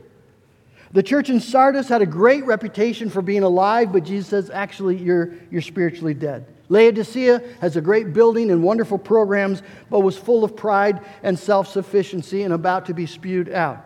The 0.92 1.04
church 1.04 1.30
in 1.30 1.39
Sardis 1.39 1.89
had 1.89 2.01
a 2.01 2.06
great 2.06 2.46
reputation 2.46 3.10
for 3.10 3.22
being 3.22 3.44
alive, 3.44 3.92
but 3.92 4.04
Jesus 4.04 4.27
says, 4.30 4.50
actually, 4.50 4.98
you're, 4.98 5.34
you're 5.51 5.62
spiritually 5.62 6.13
dead. 6.13 6.46
Laodicea 6.70 7.42
has 7.62 7.77
a 7.77 7.82
great 7.82 8.13
building 8.13 8.51
and 8.51 8.63
wonderful 8.63 8.98
programs, 8.98 9.62
but 9.89 10.01
was 10.01 10.18
full 10.18 10.44
of 10.44 10.56
pride 10.56 11.01
and 11.24 11.38
self 11.38 11.68
sufficiency 11.68 12.44
and 12.44 12.54
about 12.54 12.86
to 12.88 12.94
be 12.94 13.06
spewed 13.06 13.50
out. 13.50 13.86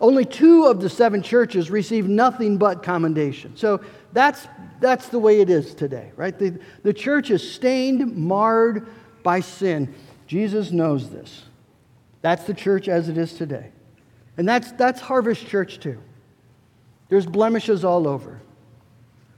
Only 0.00 0.24
two 0.24 0.66
of 0.66 0.80
the 0.80 0.88
seven 0.88 1.22
churches 1.22 1.70
received 1.70 2.08
nothing 2.08 2.58
but 2.58 2.82
commendation. 2.82 3.56
So 3.56 3.80
that's, 4.12 4.46
that's 4.80 5.08
the 5.08 5.18
way 5.18 5.40
it 5.40 5.50
is 5.50 5.74
today, 5.74 6.12
right? 6.16 6.36
The, 6.36 6.58
the 6.82 6.92
church 6.92 7.30
is 7.30 7.52
stained, 7.52 8.16
marred 8.16 8.86
by 9.22 9.40
sin. 9.40 9.94
Jesus 10.26 10.70
knows 10.70 11.10
this. 11.10 11.44
That's 12.22 12.44
the 12.44 12.54
church 12.54 12.88
as 12.88 13.08
it 13.08 13.18
is 13.18 13.34
today. 13.34 13.70
And 14.36 14.48
that's, 14.48 14.72
that's 14.72 15.00
Harvest 15.00 15.46
Church 15.46 15.80
too. 15.80 15.98
There's 17.08 17.26
blemishes 17.26 17.84
all 17.84 18.08
over, 18.08 18.40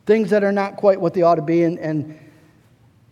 things 0.06 0.30
that 0.30 0.44
are 0.44 0.52
not 0.52 0.76
quite 0.76 1.00
what 1.00 1.14
they 1.14 1.22
ought 1.22 1.34
to 1.36 1.42
be, 1.42 1.64
and, 1.64 1.78
and 1.78 2.18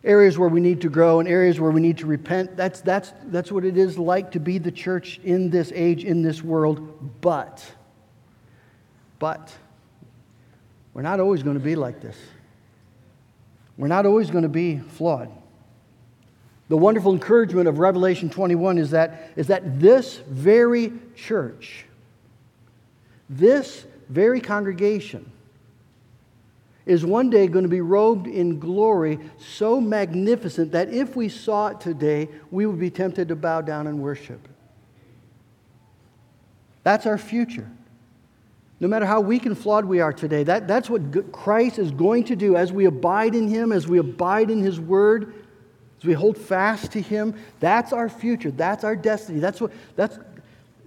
areas 0.04 0.38
where 0.38 0.48
we 0.48 0.60
need 0.60 0.80
to 0.82 0.88
grow 0.88 1.20
and 1.20 1.28
areas 1.28 1.58
where 1.58 1.70
we 1.70 1.80
need 1.80 1.98
to 1.98 2.06
repent. 2.06 2.56
That's, 2.56 2.80
that's, 2.80 3.12
that's 3.24 3.50
what 3.50 3.64
it 3.64 3.76
is 3.76 3.98
like 3.98 4.30
to 4.32 4.40
be 4.40 4.58
the 4.58 4.70
church 4.70 5.18
in 5.24 5.50
this 5.50 5.72
age, 5.74 6.04
in 6.04 6.22
this 6.22 6.42
world. 6.42 7.20
But, 7.20 7.64
but, 9.18 9.52
we're 10.94 11.02
not 11.02 11.20
always 11.20 11.42
going 11.42 11.58
to 11.58 11.64
be 11.64 11.74
like 11.74 12.00
this. 12.00 12.16
We're 13.76 13.88
not 13.88 14.06
always 14.06 14.30
going 14.30 14.42
to 14.42 14.48
be 14.48 14.78
flawed. 14.78 15.30
The 16.72 16.78
wonderful 16.78 17.12
encouragement 17.12 17.68
of 17.68 17.80
Revelation 17.80 18.30
21 18.30 18.78
is 18.78 18.92
that, 18.92 19.30
is 19.36 19.48
that 19.48 19.78
this 19.78 20.16
very 20.26 20.90
church, 21.14 21.84
this 23.28 23.84
very 24.08 24.40
congregation, 24.40 25.30
is 26.86 27.04
one 27.04 27.28
day 27.28 27.46
going 27.46 27.64
to 27.64 27.68
be 27.68 27.82
robed 27.82 28.26
in 28.26 28.58
glory 28.58 29.18
so 29.36 29.82
magnificent 29.82 30.72
that 30.72 30.88
if 30.88 31.14
we 31.14 31.28
saw 31.28 31.66
it 31.66 31.80
today, 31.82 32.30
we 32.50 32.64
would 32.64 32.80
be 32.80 32.88
tempted 32.88 33.28
to 33.28 33.36
bow 33.36 33.60
down 33.60 33.86
and 33.86 33.98
worship. 33.98 34.48
That's 36.84 37.04
our 37.04 37.18
future. 37.18 37.70
No 38.80 38.88
matter 38.88 39.04
how 39.04 39.20
weak 39.20 39.44
and 39.44 39.58
flawed 39.58 39.84
we 39.84 40.00
are 40.00 40.14
today, 40.14 40.42
that, 40.44 40.66
that's 40.66 40.88
what 40.88 41.32
Christ 41.32 41.78
is 41.78 41.90
going 41.90 42.24
to 42.24 42.34
do 42.34 42.56
as 42.56 42.72
we 42.72 42.86
abide 42.86 43.34
in 43.34 43.46
Him, 43.46 43.72
as 43.72 43.86
we 43.86 43.98
abide 43.98 44.50
in 44.50 44.62
His 44.62 44.80
Word, 44.80 45.34
as 46.02 46.06
we 46.06 46.14
hold 46.14 46.36
fast 46.36 46.92
to 46.92 47.00
Him. 47.00 47.34
That's 47.60 47.92
our 47.92 48.08
future. 48.08 48.50
That's 48.50 48.82
our 48.82 48.96
destiny. 48.96 49.38
That's 49.38 49.60
what, 49.60 49.72
that's, 49.94 50.18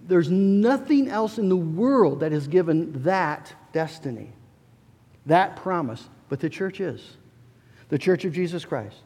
there's 0.08 0.30
nothing 0.30 1.10
else 1.10 1.38
in 1.38 1.48
the 1.48 1.56
world 1.56 2.20
that 2.20 2.34
has 2.34 2.48
given 2.48 3.04
that 3.04 3.54
destiny, 3.72 4.34
that 5.26 5.56
promise, 5.56 6.10
but 6.28 6.40
the 6.40 6.50
church 6.50 6.80
is 6.80 7.18
the 7.90 7.98
church 7.98 8.26
of 8.26 8.34
Jesus 8.34 8.66
Christ. 8.66 8.98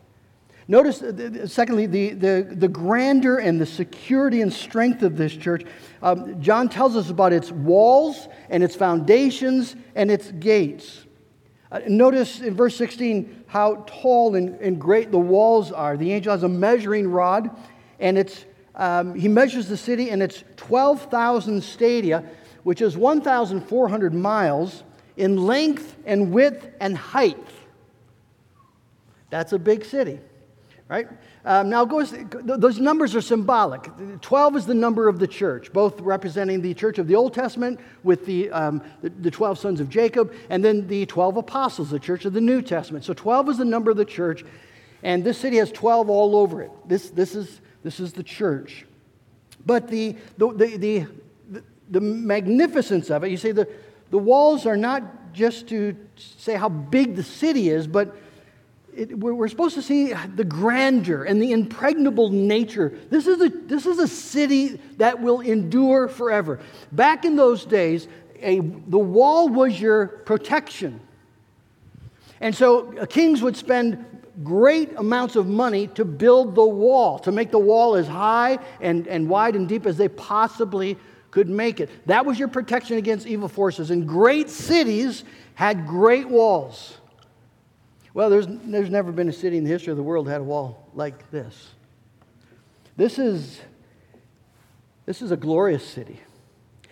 Notice, 0.68 1.02
uh, 1.02 1.48
secondly, 1.48 1.86
the, 1.86 2.12
the, 2.12 2.48
the 2.50 2.68
grandeur 2.68 3.40
and 3.40 3.60
the 3.60 3.66
security 3.66 4.42
and 4.42 4.54
strength 4.54 5.04
of 5.04 5.18
this 5.18 5.36
church. 5.36 5.64
Um, 6.02 6.42
John 6.42 6.70
tells 6.70 6.96
us 6.96 7.10
about 7.10 7.34
its 7.34 7.52
walls 7.52 8.28
and 8.50 8.64
its 8.64 8.76
foundations 8.76 9.76
and 9.96 10.10
its 10.10 10.32
gates. 10.32 11.06
Uh, 11.72 11.82
notice 11.88 12.42
in 12.42 12.56
verse 12.56 12.76
16 12.76 13.46
how 13.48 13.84
tall 13.88 14.36
and, 14.36 14.56
and 14.60 14.80
great 14.80 15.12
the 15.12 15.20
walls 15.20 15.72
are. 15.72 15.98
The 15.98 16.12
angel 16.12 16.32
has 16.32 16.44
a 16.44 16.50
measuring 16.50 17.10
rod, 17.10 17.50
and 18.00 18.18
it's, 18.18 18.46
um, 18.76 19.14
he 19.14 19.28
measures 19.28 19.68
the 19.68 19.78
city, 19.78 20.10
and 20.10 20.24
it's 20.24 20.44
12,000 20.58 21.64
stadia, 21.64 22.24
which 22.64 22.82
is 22.82 22.98
1,400 22.98 24.14
miles 24.14 24.84
in 25.18 25.38
length 25.38 25.96
and 26.06 26.32
width 26.32 26.68
and 26.80 26.98
height. 26.98 27.38
That's 29.30 29.54
a 29.54 29.60
big 29.60 29.86
city 29.86 30.20
right? 30.90 31.08
Um, 31.46 31.70
now, 31.70 31.86
goes, 31.86 32.14
those 32.32 32.80
numbers 32.80 33.16
are 33.16 33.22
symbolic. 33.22 33.90
12 34.22 34.56
is 34.58 34.66
the 34.66 34.74
number 34.74 35.08
of 35.08 35.20
the 35.20 35.28
church, 35.28 35.72
both 35.72 36.00
representing 36.02 36.62
the 36.62 36.74
church 36.74 37.00
of 37.00 37.08
the 37.08 37.16
Old 37.16 37.34
Testament 37.34 37.80
with 38.04 38.26
the, 38.26 38.52
um, 38.52 38.82
the, 39.02 39.10
the 39.10 39.32
12 39.32 39.58
sons 39.58 39.80
of 39.80 39.90
Jacob, 39.90 40.34
and 40.50 40.64
then 40.64 40.86
the 40.88 41.06
12 41.06 41.38
apostles, 41.38 41.92
the 41.92 42.00
church 42.00 42.26
of 42.26 42.34
the 42.34 42.42
New 42.42 42.62
Testament. 42.62 43.06
So 43.06 43.14
12 43.14 43.50
is 43.50 43.58
the 43.58 43.66
number 43.66 43.90
of 43.90 43.96
the 43.96 44.06
church, 44.06 44.44
and 45.02 45.24
this 45.24 45.38
city 45.38 45.58
has 45.58 45.72
12 45.72 46.10
all 46.10 46.36
over 46.36 46.62
it. 46.62 46.72
This, 46.86 47.10
this, 47.10 47.36
is, 47.36 47.62
this 47.84 48.02
is 48.02 48.12
the 48.12 48.24
church. 48.24 48.86
But 49.66 49.88
the, 49.88 50.18
the, 50.38 50.52
the, 50.52 50.78
the, 50.78 51.08
the 51.90 52.02
magnificence 52.02 53.10
of 53.10 53.24
it, 53.24 53.32
you 53.32 53.38
see, 53.38 53.54
the, 53.54 53.70
the 54.12 54.18
walls 54.18 54.66
are 54.66 54.78
not 54.78 55.34
just 55.34 55.70
to 55.70 55.96
say 56.18 56.56
how 56.56 56.68
big 56.68 57.16
the 57.16 57.24
city 57.24 57.70
is, 57.70 57.88
but 57.88 58.18
it, 58.96 59.18
we're 59.18 59.48
supposed 59.48 59.76
to 59.76 59.82
see 59.82 60.14
the 60.14 60.44
grandeur 60.44 61.24
and 61.24 61.42
the 61.42 61.52
impregnable 61.52 62.30
nature. 62.30 62.98
This 63.10 63.28
is, 63.28 63.42
a, 63.42 63.50
this 63.50 63.86
is 63.86 64.00
a 64.00 64.08
city 64.08 64.80
that 64.98 65.22
will 65.22 65.42
endure 65.42 66.08
forever. 66.08 66.60
Back 66.92 67.26
in 67.26 67.36
those 67.36 67.66
days, 67.66 68.08
a, 68.42 68.60
the 68.60 69.00
wall 69.00 69.50
was 69.50 69.80
your 69.80 70.08
protection. 70.08 71.00
And 72.42 72.56
so 72.56 72.98
uh, 72.98 73.06
kings 73.06 73.42
would 73.42 73.58
spend 73.58 74.06
great 74.44 74.94
amounts 74.98 75.36
of 75.36 75.48
money 75.48 75.88
to 75.88 76.06
build 76.06 76.56
the 76.56 76.66
wall, 76.66 77.20
to 77.20 77.32
make 77.32 77.52
the 77.52 77.60
wall 77.60 77.96
as 77.96 78.08
high 78.08 78.58
and, 78.80 79.08
and 79.08 79.28
wide 79.28 79.56
and 79.56 79.68
deep 79.68 79.86
as 79.86 79.98
they 79.98 80.08
possibly 80.08 80.98
could 81.32 81.50
make 81.50 81.80
it. 81.80 81.90
That 82.08 82.26
was 82.26 82.40
your 82.40 82.48
protection 82.48 82.98
against 82.98 83.28
evil 83.28 83.50
forces. 83.50 83.92
And 83.92 84.08
great 84.08 84.50
cities 84.50 85.24
had 85.56 85.86
great 85.86 86.30
walls. 86.30 86.99
Well, 88.20 88.30
there's, 88.30 88.48
there's 88.50 88.90
never 88.90 89.14
been 89.14 89.30
a 89.30 89.32
city 89.32 89.56
in 89.56 89.64
the 89.64 89.70
history 89.70 89.92
of 89.92 89.98
the 89.98 90.04
world 90.04 90.28
that 90.28 90.32
had 90.32 90.42
a 90.42 90.44
wall 90.44 90.90
like 90.94 91.32
this. 91.32 91.70
This 92.98 93.18
is, 93.18 93.62
this 95.06 95.22
is 95.22 95.32
a 95.32 95.38
glorious 95.38 95.88
city. 95.88 96.20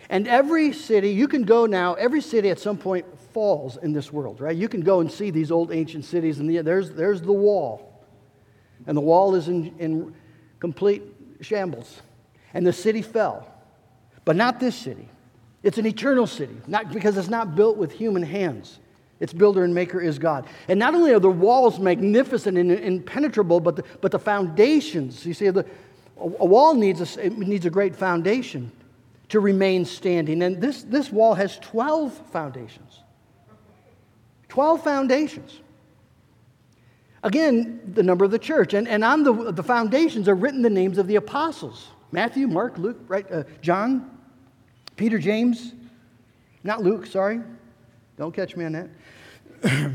And 0.08 0.26
every 0.26 0.72
city, 0.72 1.10
you 1.10 1.28
can 1.28 1.42
go 1.42 1.66
now, 1.66 1.92
every 1.92 2.22
city 2.22 2.48
at 2.48 2.58
some 2.58 2.78
point 2.78 3.04
falls 3.34 3.76
in 3.76 3.92
this 3.92 4.10
world, 4.10 4.40
right? 4.40 4.56
You 4.56 4.70
can 4.70 4.80
go 4.80 5.00
and 5.00 5.12
see 5.12 5.28
these 5.28 5.50
old 5.50 5.70
ancient 5.70 6.06
cities, 6.06 6.38
and 6.38 6.48
the, 6.48 6.62
there's, 6.62 6.92
there's 6.92 7.20
the 7.20 7.30
wall. 7.30 8.02
And 8.86 8.96
the 8.96 9.02
wall 9.02 9.34
is 9.34 9.48
in, 9.48 9.76
in 9.78 10.14
complete 10.60 11.02
shambles. 11.42 12.00
And 12.54 12.66
the 12.66 12.72
city 12.72 13.02
fell. 13.02 13.46
But 14.24 14.36
not 14.36 14.60
this 14.60 14.74
city. 14.74 15.10
It's 15.62 15.76
an 15.76 15.84
eternal 15.84 16.26
city, 16.26 16.56
not 16.66 16.90
because 16.90 17.18
it's 17.18 17.28
not 17.28 17.54
built 17.54 17.76
with 17.76 17.92
human 17.92 18.22
hands. 18.22 18.78
Its 19.20 19.32
builder 19.32 19.64
and 19.64 19.74
maker 19.74 20.00
is 20.00 20.18
God. 20.18 20.46
And 20.68 20.78
not 20.78 20.94
only 20.94 21.12
are 21.12 21.18
the 21.18 21.28
walls 21.28 21.78
magnificent 21.78 22.56
and 22.56 22.70
impenetrable, 22.70 23.60
but 23.60 23.76
the, 23.76 23.84
but 24.00 24.12
the 24.12 24.18
foundations, 24.18 25.26
you 25.26 25.34
see, 25.34 25.50
the, 25.50 25.66
a 26.16 26.46
wall 26.46 26.74
needs 26.74 27.16
a, 27.16 27.30
needs 27.30 27.66
a 27.66 27.70
great 27.70 27.96
foundation 27.96 28.70
to 29.28 29.40
remain 29.40 29.84
standing. 29.84 30.42
And 30.42 30.60
this, 30.60 30.82
this 30.84 31.10
wall 31.10 31.34
has 31.34 31.58
12 31.58 32.30
foundations. 32.30 33.00
12 34.48 34.82
foundations. 34.82 35.60
Again, 37.22 37.80
the 37.94 38.02
number 38.02 38.24
of 38.24 38.30
the 38.30 38.38
church. 38.38 38.74
And, 38.74 38.88
and 38.88 39.04
on 39.04 39.22
the, 39.22 39.52
the 39.52 39.62
foundations 39.62 40.28
are 40.28 40.34
written 40.34 40.62
the 40.62 40.70
names 40.70 40.98
of 40.98 41.06
the 41.06 41.16
apostles 41.16 41.88
Matthew, 42.10 42.46
Mark, 42.46 42.78
Luke, 42.78 42.96
right? 43.06 43.30
Uh, 43.30 43.42
John, 43.60 44.18
Peter, 44.96 45.18
James. 45.18 45.74
Not 46.64 46.82
Luke, 46.82 47.06
sorry. 47.06 47.40
Don't 48.18 48.34
catch 48.34 48.56
me 48.56 48.64
on 48.64 48.72
that. 48.72 48.88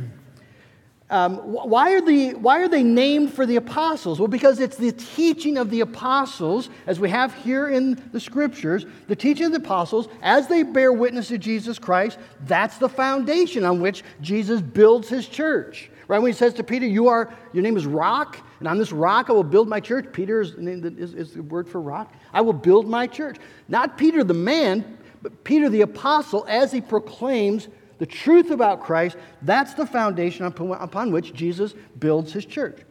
um, 1.09 1.35
why, 1.39 1.91
are 1.91 1.99
the, 1.99 2.35
why 2.35 2.61
are 2.61 2.69
they 2.69 2.81
named 2.81 3.33
for 3.33 3.45
the 3.45 3.57
apostles? 3.57 4.17
Well, 4.17 4.29
because 4.29 4.61
it's 4.61 4.77
the 4.77 4.93
teaching 4.93 5.57
of 5.57 5.69
the 5.69 5.81
apostles, 5.81 6.69
as 6.87 7.01
we 7.01 7.09
have 7.09 7.35
here 7.35 7.67
in 7.67 8.01
the 8.13 8.21
scriptures, 8.21 8.85
the 9.07 9.15
teaching 9.15 9.47
of 9.47 9.51
the 9.51 9.57
apostles, 9.57 10.07
as 10.21 10.47
they 10.47 10.63
bear 10.63 10.93
witness 10.93 11.27
to 11.27 11.37
Jesus 11.37 11.77
Christ, 11.77 12.17
that's 12.45 12.77
the 12.77 12.87
foundation 12.87 13.65
on 13.65 13.81
which 13.81 14.03
Jesus 14.21 14.61
builds 14.61 15.09
his 15.09 15.27
church. 15.27 15.89
Right 16.07 16.19
when 16.19 16.31
he 16.31 16.37
says 16.37 16.53
to 16.55 16.63
Peter, 16.63 16.85
"You 16.85 17.07
are 17.07 17.33
your 17.53 17.63
name 17.63 17.77
is 17.77 17.85
Rock, 17.85 18.37
and 18.59 18.67
on 18.67 18.77
this 18.77 18.91
rock 18.91 19.29
I 19.29 19.33
will 19.33 19.43
build 19.43 19.69
my 19.69 19.79
church." 19.79 20.11
Peter 20.11 20.41
is, 20.41 20.51
is, 20.51 21.13
is 21.13 21.33
the 21.33 21.43
word 21.43 21.67
for 21.67 21.79
rock. 21.79 22.13
I 22.33 22.41
will 22.41 22.53
build 22.53 22.87
my 22.87 23.07
church. 23.07 23.37
Not 23.69 23.97
Peter 23.97 24.21
the 24.21 24.33
man, 24.33 24.97
but 25.21 25.45
Peter 25.45 25.69
the 25.69 25.81
apostle, 25.81 26.45
as 26.49 26.73
he 26.73 26.81
proclaims 26.81 27.69
the 28.03 28.07
truth 28.07 28.51
about 28.51 28.83
Christ. 28.83 29.15
That's 29.43 29.75
the 29.75 29.85
foundation 29.85 30.43
upon, 30.45 31.13
which 31.13 31.33
Jesus 31.33 31.73
builds 31.99 32.33
his 32.33 32.45
church. 32.45 32.81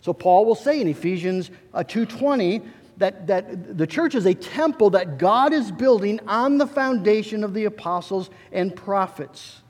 So 0.00 0.14
Paul 0.14 0.46
will 0.46 0.54
say 0.54 0.80
in 0.80 0.88
Ephesians 0.88 1.50
uh, 1.74 1.84
two 1.84 2.06
twenty 2.06 2.62
that, 2.96 3.26
that 3.26 3.76
the 3.76 3.86
church 3.86 4.14
is 4.14 4.24
a 4.24 4.32
temple 4.32 4.88
that 4.90 5.18
God 5.18 5.52
is 5.52 5.70
building 5.70 6.20
on 6.26 6.56
the 6.56 6.66
foundation 6.66 7.44
of 7.44 7.52
the 7.52 7.66
apostles 7.66 8.30
and 8.50 8.74
prophets. 8.74 9.60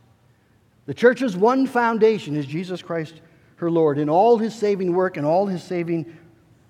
The 0.85 0.95
church's 0.95 1.37
one 1.37 1.67
foundation 1.67 2.37
is 2.37 2.47
Jesus 2.47 2.81
Christ, 2.81 3.21
her 3.57 3.73
Lord, 3.73 3.99
in 3.99 4.09
all 4.09 4.39
his 4.39 4.55
saving 4.55 4.95
work 4.95 5.17
and 5.17 5.27
all 5.27 5.47
his 5.47 5.65
saving 5.65 6.17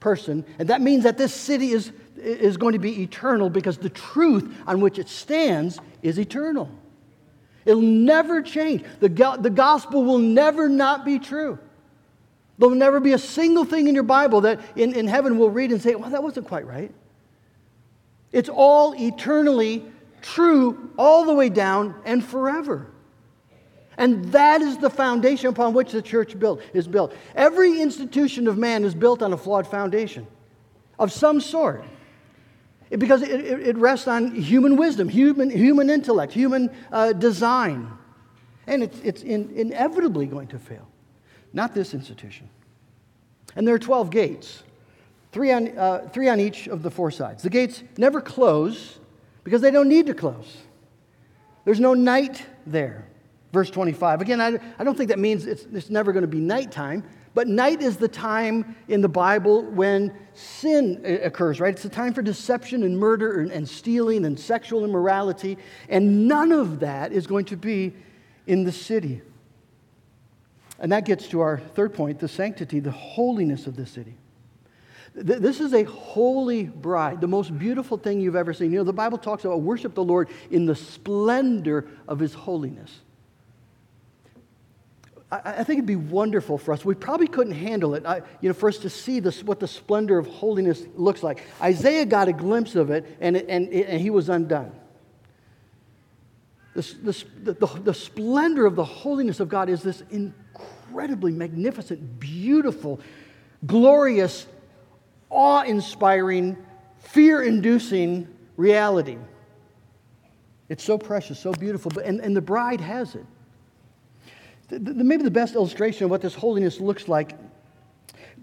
person. 0.00 0.42
And 0.58 0.70
that 0.70 0.80
means 0.80 1.04
that 1.04 1.18
this 1.18 1.34
city 1.34 1.72
is, 1.72 1.92
is 2.16 2.56
going 2.56 2.72
to 2.72 2.78
be 2.78 3.02
eternal 3.02 3.50
because 3.50 3.76
the 3.76 3.90
truth 3.90 4.56
on 4.66 4.80
which 4.80 4.98
it 4.98 5.10
stands 5.10 5.78
is 6.02 6.18
eternal. 6.18 6.70
It'll 7.66 7.82
never 7.82 8.40
change. 8.40 8.84
The, 9.00 9.08
the 9.40 9.50
gospel 9.50 10.04
will 10.04 10.18
never 10.18 10.68
not 10.68 11.04
be 11.04 11.18
true. 11.18 11.58
There'll 12.58 12.74
never 12.74 13.00
be 13.00 13.12
a 13.12 13.18
single 13.18 13.64
thing 13.64 13.88
in 13.88 13.94
your 13.94 14.04
Bible 14.04 14.42
that 14.42 14.60
in, 14.76 14.94
in 14.94 15.06
heaven 15.06 15.36
we'll 15.36 15.50
read 15.50 15.72
and 15.72 15.82
say, 15.82 15.94
well, 15.94 16.10
that 16.10 16.22
wasn't 16.22 16.46
quite 16.46 16.66
right. 16.66 16.92
It's 18.32 18.48
all 18.48 18.94
eternally 18.94 19.84
true 20.22 20.90
all 20.96 21.24
the 21.24 21.34
way 21.34 21.48
down 21.48 21.94
and 22.04 22.24
forever. 22.24 22.86
And 23.98 24.26
that 24.32 24.62
is 24.62 24.78
the 24.78 24.90
foundation 24.90 25.48
upon 25.48 25.74
which 25.74 25.92
the 25.92 26.02
church 26.02 26.38
built, 26.38 26.60
is 26.72 26.86
built. 26.86 27.14
Every 27.34 27.80
institution 27.80 28.46
of 28.46 28.58
man 28.58 28.84
is 28.84 28.94
built 28.94 29.22
on 29.22 29.32
a 29.32 29.36
flawed 29.36 29.66
foundation 29.66 30.26
of 30.98 31.12
some 31.12 31.40
sort. 31.40 31.84
Because 32.90 33.22
it, 33.22 33.30
it, 33.30 33.68
it 33.68 33.76
rests 33.76 34.06
on 34.06 34.34
human 34.34 34.76
wisdom, 34.76 35.08
human, 35.08 35.50
human 35.50 35.90
intellect, 35.90 36.32
human 36.32 36.70
uh, 36.92 37.12
design. 37.12 37.90
And 38.66 38.82
it's, 38.82 38.98
it's 39.00 39.22
in, 39.22 39.50
inevitably 39.54 40.26
going 40.26 40.48
to 40.48 40.58
fail. 40.58 40.86
Not 41.52 41.74
this 41.74 41.94
institution. 41.94 42.48
And 43.56 43.66
there 43.66 43.74
are 43.74 43.78
12 43.78 44.10
gates, 44.10 44.62
three 45.32 45.52
on, 45.52 45.76
uh, 45.76 46.08
three 46.12 46.28
on 46.28 46.38
each 46.40 46.68
of 46.68 46.82
the 46.82 46.90
four 46.90 47.10
sides. 47.10 47.42
The 47.42 47.50
gates 47.50 47.82
never 47.96 48.20
close 48.20 48.98
because 49.42 49.62
they 49.62 49.70
don't 49.70 49.88
need 49.88 50.06
to 50.06 50.14
close. 50.14 50.56
There's 51.64 51.80
no 51.80 51.94
night 51.94 52.44
there. 52.66 53.06
Verse 53.52 53.70
25. 53.70 54.20
Again, 54.20 54.40
I, 54.40 54.58
I 54.78 54.84
don't 54.84 54.96
think 54.96 55.08
that 55.08 55.18
means 55.18 55.46
it's, 55.46 55.64
it's 55.72 55.90
never 55.90 56.12
going 56.12 56.22
to 56.22 56.28
be 56.28 56.40
nighttime, 56.40 57.02
but 57.36 57.48
night 57.48 57.82
is 57.82 57.98
the 57.98 58.08
time 58.08 58.74
in 58.88 59.02
the 59.02 59.10
Bible 59.10 59.62
when 59.62 60.10
sin 60.32 61.02
occurs, 61.22 61.60
right? 61.60 61.74
It's 61.74 61.82
the 61.82 61.90
time 61.90 62.14
for 62.14 62.22
deception 62.22 62.82
and 62.82 62.98
murder 62.98 63.42
and, 63.42 63.52
and 63.52 63.68
stealing 63.68 64.24
and 64.24 64.40
sexual 64.40 64.86
immorality, 64.86 65.58
and 65.90 66.26
none 66.26 66.50
of 66.50 66.80
that 66.80 67.12
is 67.12 67.26
going 67.26 67.44
to 67.44 67.56
be 67.58 67.92
in 68.46 68.64
the 68.64 68.72
city. 68.72 69.20
And 70.78 70.90
that 70.92 71.04
gets 71.04 71.28
to 71.28 71.40
our 71.40 71.58
third 71.58 71.92
point 71.92 72.20
the 72.20 72.28
sanctity, 72.28 72.80
the 72.80 72.90
holiness 72.90 73.66
of 73.66 73.76
the 73.76 73.84
city. 73.84 74.14
This 75.14 75.60
is 75.60 75.74
a 75.74 75.82
holy 75.84 76.64
bride, 76.64 77.20
the 77.20 77.28
most 77.28 77.58
beautiful 77.58 77.98
thing 77.98 78.18
you've 78.18 78.34
ever 78.34 78.54
seen. 78.54 78.72
You 78.72 78.78
know, 78.78 78.84
the 78.84 78.94
Bible 78.94 79.18
talks 79.18 79.44
about 79.44 79.60
worship 79.60 79.94
the 79.94 80.02
Lord 80.02 80.30
in 80.50 80.64
the 80.64 80.74
splendor 80.74 81.86
of 82.08 82.18
his 82.18 82.32
holiness. 82.32 83.00
I, 85.30 85.64
think 85.64 85.78
it'd 85.78 85.86
be 85.86 85.96
wonderful 85.96 86.56
for 86.56 86.72
us. 86.72 86.84
We 86.84 86.94
probably 86.94 87.26
couldn't 87.26 87.54
handle 87.54 87.96
it, 87.96 88.06
I, 88.06 88.22
you 88.40 88.48
know, 88.48 88.54
for 88.54 88.68
us 88.68 88.78
to 88.78 88.90
see 88.90 89.18
this, 89.18 89.42
what 89.42 89.58
the 89.58 89.66
splendor 89.66 90.18
of 90.18 90.28
holiness 90.28 90.84
looks 90.94 91.22
like. 91.24 91.42
Isaiah 91.60 92.06
got 92.06 92.28
a 92.28 92.32
glimpse 92.32 92.76
of 92.76 92.90
it, 92.90 93.16
and, 93.20 93.36
and, 93.36 93.68
and 93.68 94.00
he 94.00 94.10
was 94.10 94.28
undone. 94.28 94.70
The, 96.74 97.24
the, 97.42 97.80
the 97.82 97.94
splendor 97.94 98.66
of 98.66 98.76
the 98.76 98.84
holiness 98.84 99.40
of 99.40 99.48
God 99.48 99.68
is 99.68 99.82
this 99.82 100.02
incredibly 100.10 101.32
magnificent, 101.32 102.20
beautiful, 102.20 103.00
glorious, 103.66 104.46
awe 105.28 105.62
inspiring, 105.62 106.56
fear 106.98 107.42
inducing 107.42 108.28
reality. 108.56 109.18
It's 110.68 110.84
so 110.84 110.98
precious, 110.98 111.40
so 111.40 111.52
beautiful, 111.52 111.90
but, 111.92 112.04
and, 112.04 112.20
and 112.20 112.36
the 112.36 112.40
bride 112.40 112.80
has 112.80 113.16
it 113.16 113.26
maybe 114.70 115.22
the 115.22 115.30
best 115.30 115.54
illustration 115.54 116.04
of 116.04 116.10
what 116.10 116.20
this 116.20 116.34
holiness 116.34 116.80
looks 116.80 117.08
like 117.08 117.32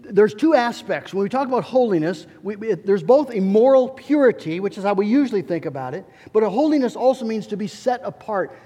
there's 0.06 0.34
two 0.34 0.54
aspects. 0.54 1.14
When 1.14 1.22
we 1.22 1.30
talk 1.30 1.48
about 1.48 1.64
holiness 1.64 2.26
we, 2.42 2.56
it, 2.56 2.86
there's 2.86 3.02
both 3.02 3.34
a 3.34 3.40
moral 3.40 3.88
purity 3.88 4.60
which 4.60 4.76
is 4.76 4.84
how 4.84 4.94
we 4.94 5.06
usually 5.06 5.42
think 5.42 5.66
about 5.66 5.94
it 5.94 6.04
but 6.32 6.42
a 6.42 6.50
holiness 6.50 6.96
also 6.96 7.24
means 7.24 7.46
to 7.48 7.56
be 7.56 7.66
set 7.66 8.00
apart 8.04 8.56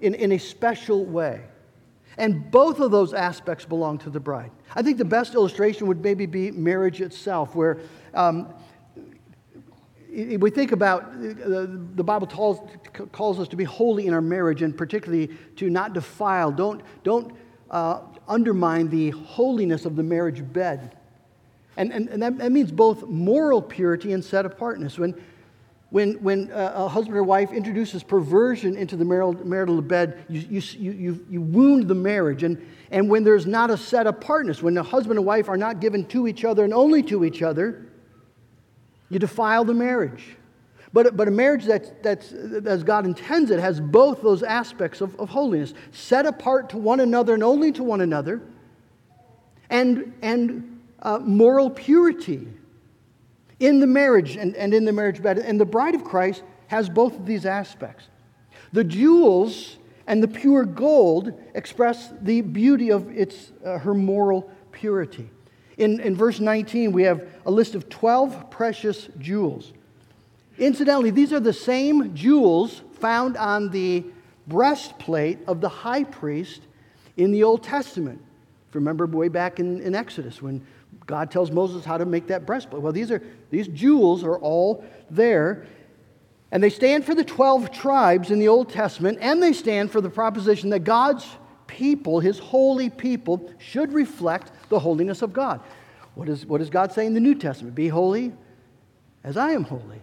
in, 0.00 0.14
in 0.14 0.32
a 0.32 0.38
special 0.38 1.04
way. 1.04 1.42
And 2.16 2.50
both 2.50 2.80
of 2.80 2.90
those 2.90 3.14
aspects 3.14 3.64
belong 3.64 3.98
to 3.98 4.10
the 4.10 4.18
bride. 4.18 4.50
I 4.74 4.82
think 4.82 4.98
the 4.98 5.04
best 5.04 5.34
illustration 5.34 5.86
would 5.86 6.02
maybe 6.02 6.26
be 6.26 6.50
marriage 6.50 7.00
itself 7.00 7.54
where 7.54 7.78
um, 8.12 8.52
we 10.18 10.50
think 10.50 10.72
about 10.72 11.04
uh, 11.04 11.66
the 11.94 12.04
Bible 12.04 12.26
calls, 12.26 12.60
calls 13.12 13.38
us 13.38 13.48
to 13.48 13.56
be 13.56 13.64
holy 13.64 14.06
in 14.06 14.14
our 14.14 14.20
marriage 14.20 14.62
and 14.62 14.76
particularly 14.76 15.28
to 15.56 15.70
not 15.70 15.92
defile, 15.92 16.50
don't, 16.50 16.82
don't 17.04 17.34
uh, 17.70 18.00
undermine 18.26 18.88
the 18.88 19.10
holiness 19.10 19.84
of 19.84 19.96
the 19.96 20.02
marriage 20.02 20.42
bed. 20.52 20.96
And, 21.76 21.92
and, 21.92 22.08
and 22.08 22.22
that, 22.22 22.38
that, 22.38 22.50
means 22.50 22.72
both 22.72 23.04
moral 23.04 23.62
purity 23.62 24.12
and 24.12 24.24
set 24.24 24.44
apartness. 24.44 24.98
When, 24.98 25.14
when, 25.90 26.14
when 26.14 26.50
uh, 26.50 26.72
a 26.74 26.88
husband 26.88 27.16
or 27.16 27.22
wife 27.22 27.52
introduces 27.52 28.02
perversion 28.02 28.76
into 28.76 28.96
the 28.96 29.04
marital, 29.04 29.34
marital 29.46 29.80
bed, 29.80 30.24
you, 30.28 30.60
you, 30.60 30.92
you, 30.92 31.26
you 31.30 31.40
wound 31.40 31.86
the 31.86 31.94
marriage. 31.94 32.42
And, 32.42 32.60
and 32.90 33.08
when 33.08 33.22
there's 33.22 33.46
not 33.46 33.70
a 33.70 33.76
set 33.76 34.08
apartness, 34.08 34.62
when 34.62 34.74
the 34.74 34.82
husband 34.82 35.18
and 35.18 35.26
wife 35.26 35.48
are 35.48 35.56
not 35.56 35.80
given 35.80 36.04
to 36.06 36.26
each 36.26 36.44
other 36.44 36.64
and 36.64 36.74
only 36.74 37.02
to 37.04 37.24
each 37.24 37.42
other, 37.42 37.87
you 39.10 39.18
defile 39.18 39.64
the 39.64 39.74
marriage. 39.74 40.36
But, 40.92 41.16
but 41.16 41.28
a 41.28 41.30
marriage 41.30 41.64
that's, 41.64 41.90
that's, 42.02 42.32
as 42.32 42.82
God 42.82 43.04
intends 43.04 43.50
it 43.50 43.60
has 43.60 43.80
both 43.80 44.22
those 44.22 44.42
aspects 44.42 45.00
of, 45.00 45.18
of 45.20 45.28
holiness 45.28 45.74
set 45.92 46.24
apart 46.24 46.70
to 46.70 46.78
one 46.78 47.00
another 47.00 47.34
and 47.34 47.42
only 47.42 47.72
to 47.72 47.82
one 47.82 48.00
another, 48.00 48.40
and, 49.70 50.14
and 50.22 50.80
uh, 51.00 51.18
moral 51.18 51.68
purity 51.68 52.48
in 53.60 53.80
the 53.80 53.86
marriage 53.86 54.36
and, 54.36 54.56
and 54.56 54.72
in 54.72 54.84
the 54.84 54.92
marriage 54.92 55.22
bed. 55.22 55.38
And 55.38 55.60
the 55.60 55.66
bride 55.66 55.94
of 55.94 56.04
Christ 56.04 56.42
has 56.68 56.88
both 56.88 57.16
of 57.16 57.26
these 57.26 57.44
aspects. 57.44 58.08
The 58.72 58.84
jewels 58.84 59.76
and 60.06 60.22
the 60.22 60.28
pure 60.28 60.64
gold 60.64 61.32
express 61.54 62.12
the 62.22 62.40
beauty 62.40 62.90
of 62.90 63.10
its, 63.10 63.52
uh, 63.64 63.78
her 63.78 63.94
moral 63.94 64.50
purity. 64.72 65.28
In, 65.78 66.00
in 66.00 66.16
verse 66.16 66.40
19, 66.40 66.92
we 66.92 67.04
have 67.04 67.26
a 67.46 67.50
list 67.50 67.74
of 67.74 67.88
12 67.88 68.50
precious 68.50 69.08
jewels. 69.18 69.72
Incidentally, 70.58 71.10
these 71.10 71.32
are 71.32 71.40
the 71.40 71.52
same 71.52 72.14
jewels 72.14 72.82
found 72.94 73.36
on 73.36 73.70
the 73.70 74.04
breastplate 74.48 75.38
of 75.46 75.60
the 75.60 75.68
high 75.68 76.02
priest 76.02 76.62
in 77.16 77.30
the 77.30 77.44
Old 77.44 77.62
Testament. 77.62 78.20
If 78.68 78.74
you 78.74 78.80
Remember 78.80 79.06
way 79.06 79.28
back 79.28 79.60
in, 79.60 79.80
in 79.80 79.94
Exodus 79.94 80.42
when 80.42 80.66
God 81.06 81.30
tells 81.30 81.50
Moses 81.52 81.84
how 81.84 81.96
to 81.96 82.04
make 82.04 82.26
that 82.26 82.44
breastplate. 82.44 82.82
Well, 82.82 82.92
these, 82.92 83.10
are, 83.12 83.22
these 83.50 83.68
jewels 83.68 84.24
are 84.24 84.38
all 84.38 84.84
there. 85.10 85.66
And 86.50 86.62
they 86.62 86.70
stand 86.70 87.04
for 87.04 87.14
the 87.14 87.24
12 87.24 87.70
tribes 87.70 88.30
in 88.30 88.38
the 88.38 88.48
Old 88.48 88.70
Testament, 88.70 89.18
and 89.20 89.42
they 89.42 89.52
stand 89.52 89.90
for 89.92 90.00
the 90.00 90.10
proposition 90.10 90.70
that 90.70 90.80
God's 90.80 91.26
people, 91.68 92.18
his 92.18 92.40
holy 92.40 92.90
people, 92.90 93.48
should 93.58 93.92
reflect 93.92 94.50
the 94.68 94.80
holiness 94.80 95.22
of 95.22 95.32
God. 95.32 95.60
What, 96.16 96.28
is, 96.28 96.44
what 96.44 96.58
does 96.58 96.70
God 96.70 96.92
say 96.92 97.06
in 97.06 97.14
the 97.14 97.20
New 97.20 97.36
Testament? 97.36 97.76
Be 97.76 97.86
holy 97.86 98.32
as 99.22 99.36
I 99.36 99.52
am 99.52 99.62
holy. 99.62 100.00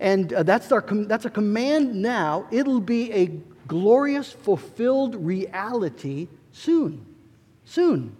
And 0.00 0.32
uh, 0.32 0.44
that's, 0.44 0.72
our 0.72 0.80
com- 0.80 1.08
that's 1.08 1.26
a 1.26 1.30
command 1.30 1.94
now. 1.94 2.46
It'll 2.50 2.80
be 2.80 3.12
a 3.12 3.26
glorious, 3.66 4.32
fulfilled 4.32 5.14
reality 5.14 6.28
soon. 6.52 7.04
Soon. 7.66 8.16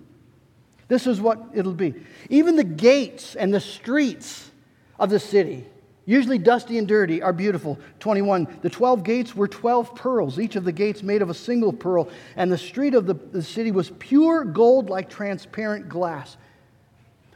This 0.88 1.06
is 1.06 1.20
what 1.20 1.42
it'll 1.54 1.72
be. 1.72 1.94
Even 2.28 2.56
the 2.56 2.64
gates 2.64 3.34
and 3.34 3.54
the 3.54 3.60
streets 3.60 4.50
of 4.98 5.10
the 5.10 5.20
city, 5.20 5.64
usually 6.08 6.38
dusty 6.38 6.78
and 6.78 6.88
dirty, 6.88 7.20
are 7.20 7.34
beautiful. 7.34 7.78
21. 8.00 8.48
The 8.62 8.70
12 8.70 9.04
gates 9.04 9.36
were 9.36 9.46
12 9.46 9.94
pearls, 9.94 10.40
each 10.40 10.56
of 10.56 10.64
the 10.64 10.72
gates 10.72 11.02
made 11.02 11.20
of 11.20 11.28
a 11.28 11.34
single 11.34 11.70
pearl, 11.70 12.08
and 12.34 12.50
the 12.50 12.56
street 12.56 12.94
of 12.94 13.04
the, 13.04 13.12
the 13.12 13.42
city 13.42 13.70
was 13.70 13.90
pure 13.98 14.42
gold 14.42 14.88
like 14.88 15.10
transparent 15.10 15.90
glass. 15.90 16.38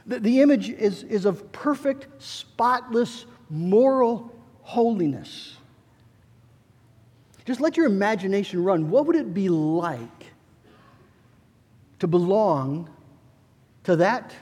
The, 0.07 0.19
the 0.19 0.41
image 0.41 0.69
is, 0.69 1.03
is 1.03 1.25
of 1.25 1.51
perfect, 1.51 2.07
spotless, 2.19 3.25
moral 3.47 4.33
holiness. 4.63 5.55
Just 7.45 7.61
let 7.61 7.77
your 7.77 7.85
imagination 7.85 8.63
run. 8.63 8.89
What 8.89 9.05
would 9.05 9.15
it 9.15 9.35
be 9.35 9.49
like 9.49 10.31
to 11.99 12.07
belong 12.07 12.89
to 13.83 13.97
that 13.97 14.33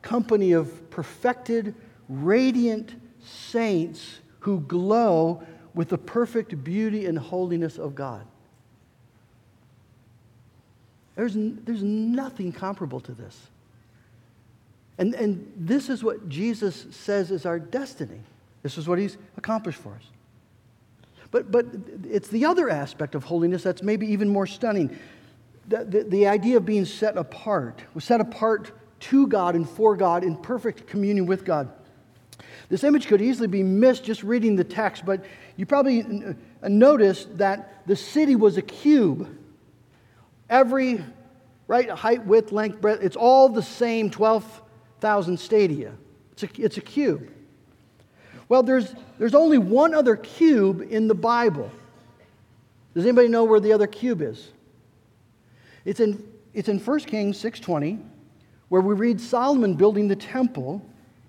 company 0.00 0.52
of 0.52 0.88
perfected, 0.88 1.74
radiant 2.08 2.94
saints 3.28 4.20
who 4.40 4.60
glow 4.60 5.42
with 5.74 5.88
the 5.88 5.98
perfect 5.98 6.64
beauty 6.64 7.06
and 7.06 7.18
holiness 7.18 7.78
of 7.78 7.94
God? 7.94 8.26
There's, 11.16 11.34
there's 11.34 11.82
nothing 11.82 12.52
comparable 12.52 13.00
to 13.00 13.12
this. 13.12 13.36
And, 14.98 15.14
and 15.14 15.52
this 15.56 15.88
is 15.88 16.02
what 16.02 16.28
Jesus 16.28 16.86
says 16.90 17.30
is 17.30 17.46
our 17.46 17.58
destiny. 17.58 18.20
This 18.62 18.78
is 18.78 18.88
what 18.88 18.98
he's 18.98 19.16
accomplished 19.36 19.80
for 19.80 19.94
us. 19.94 20.04
But, 21.30 21.50
but 21.50 21.66
it's 22.08 22.28
the 22.28 22.44
other 22.44 22.70
aspect 22.70 23.14
of 23.14 23.24
holiness 23.24 23.62
that's 23.62 23.82
maybe 23.82 24.06
even 24.06 24.28
more 24.28 24.46
stunning. 24.46 24.96
The, 25.68 25.84
the, 25.84 26.02
the 26.04 26.26
idea 26.26 26.56
of 26.56 26.64
being 26.64 26.84
set 26.84 27.16
apart, 27.16 27.82
was 27.94 28.04
set 28.04 28.20
apart 28.20 28.72
to 29.00 29.26
God 29.26 29.54
and 29.54 29.68
for 29.68 29.96
God 29.96 30.24
in 30.24 30.36
perfect 30.36 30.86
communion 30.86 31.26
with 31.26 31.44
God. 31.44 31.70
This 32.68 32.84
image 32.84 33.06
could 33.06 33.22
easily 33.22 33.48
be 33.48 33.62
missed 33.62 34.04
just 34.04 34.22
reading 34.22 34.56
the 34.56 34.64
text, 34.64 35.06
but 35.06 35.24
you 35.56 35.66
probably 35.66 36.04
noticed 36.62 37.38
that 37.38 37.86
the 37.86 37.96
city 37.96 38.36
was 38.36 38.56
a 38.56 38.62
cube. 38.62 39.28
Every 40.50 41.04
right 41.66 41.90
height, 41.90 42.24
width, 42.26 42.52
length, 42.52 42.80
breadth, 42.80 43.02
it's 43.02 43.16
all 43.16 43.48
the 43.48 43.62
same 43.62 44.10
12,000 44.10 45.38
stadia. 45.38 45.92
It's 46.32 46.42
a, 46.42 46.48
it's 46.58 46.76
a 46.76 46.80
cube. 46.80 47.28
Well, 48.48 48.62
there's, 48.62 48.94
there's 49.18 49.34
only 49.34 49.58
one 49.58 49.94
other 49.94 50.16
cube 50.16 50.86
in 50.90 51.06
the 51.08 51.14
Bible. 51.14 51.70
Does 52.94 53.04
anybody 53.04 53.28
know 53.28 53.44
where 53.44 53.60
the 53.60 53.72
other 53.72 53.86
cube 53.86 54.22
is? 54.22 54.48
It's 55.84 56.00
in, 56.00 56.26
it's 56.54 56.68
in 56.68 56.78
1 56.78 57.00
Kings 57.00 57.40
6.20, 57.42 58.02
where 58.70 58.80
we 58.80 58.94
read 58.94 59.20
Solomon 59.20 59.74
building 59.74 60.08
the 60.08 60.16
temple, 60.16 60.84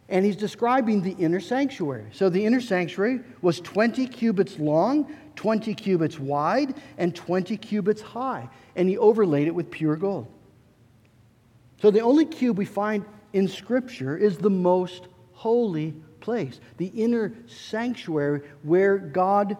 and 0.09 0.25
he's 0.25 0.35
describing 0.35 1.01
the 1.01 1.11
inner 1.11 1.39
sanctuary. 1.39 2.07
So 2.11 2.29
the 2.29 2.43
inner 2.43 2.61
sanctuary 2.61 3.21
was 3.41 3.61
20 3.61 4.07
cubits 4.07 4.57
long, 4.59 5.15
20 5.35 5.73
cubits 5.75 6.19
wide, 6.19 6.75
and 6.97 7.15
20 7.15 7.55
cubits 7.57 8.01
high, 8.01 8.49
and 8.75 8.89
he 8.89 8.97
overlaid 8.97 9.47
it 9.47 9.55
with 9.55 9.71
pure 9.71 9.95
gold. 9.95 10.27
So 11.81 11.91
the 11.91 12.01
only 12.01 12.25
cube 12.25 12.57
we 12.57 12.65
find 12.65 13.05
in 13.33 13.47
Scripture 13.47 14.17
is 14.17 14.37
the 14.37 14.49
most 14.49 15.07
holy 15.31 15.93
place, 16.19 16.59
the 16.77 16.87
inner 16.87 17.31
sanctuary 17.47 18.41
where 18.63 18.97
God 18.97 19.55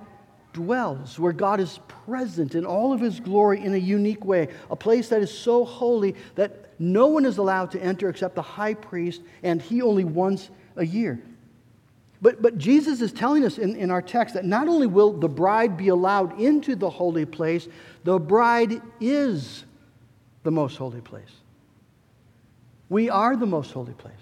dwells, 0.51 1.19
where 1.19 1.31
God 1.31 1.59
is 1.59 1.79
present 2.05 2.55
in 2.55 2.65
all 2.65 2.91
of 2.91 2.99
his 2.99 3.19
glory 3.19 3.62
in 3.62 3.73
a 3.75 3.77
unique 3.77 4.25
way, 4.25 4.49
a 4.69 4.75
place 4.75 5.09
that 5.09 5.21
is 5.21 5.31
so 5.31 5.63
holy 5.63 6.15
that 6.35 6.68
no 6.79 7.07
one 7.07 7.25
is 7.25 7.37
allowed 7.37 7.71
to 7.71 7.83
enter 7.83 8.09
except 8.09 8.35
the 8.35 8.41
high 8.41 8.73
priest, 8.73 9.21
and 9.43 9.61
he 9.61 9.81
only 9.81 10.05
once 10.05 10.49
a 10.77 10.85
year. 10.85 11.21
But, 12.21 12.41
but 12.41 12.57
Jesus 12.57 13.01
is 13.01 13.11
telling 13.11 13.45
us 13.45 13.57
in, 13.57 13.75
in 13.75 13.91
our 13.91 14.01
text 14.01 14.33
that 14.33 14.45
not 14.45 14.67
only 14.67 14.87
will 14.87 15.13
the 15.13 15.29
bride 15.29 15.77
be 15.77 15.89
allowed 15.89 16.39
into 16.39 16.75
the 16.75 16.89
holy 16.89 17.25
place, 17.25 17.67
the 18.03 18.19
bride 18.19 18.81
is 18.99 19.63
the 20.43 20.51
most 20.51 20.77
holy 20.77 21.01
place. 21.01 21.29
We 22.89 23.09
are 23.09 23.35
the 23.35 23.45
most 23.45 23.71
holy 23.71 23.93
place. 23.93 24.13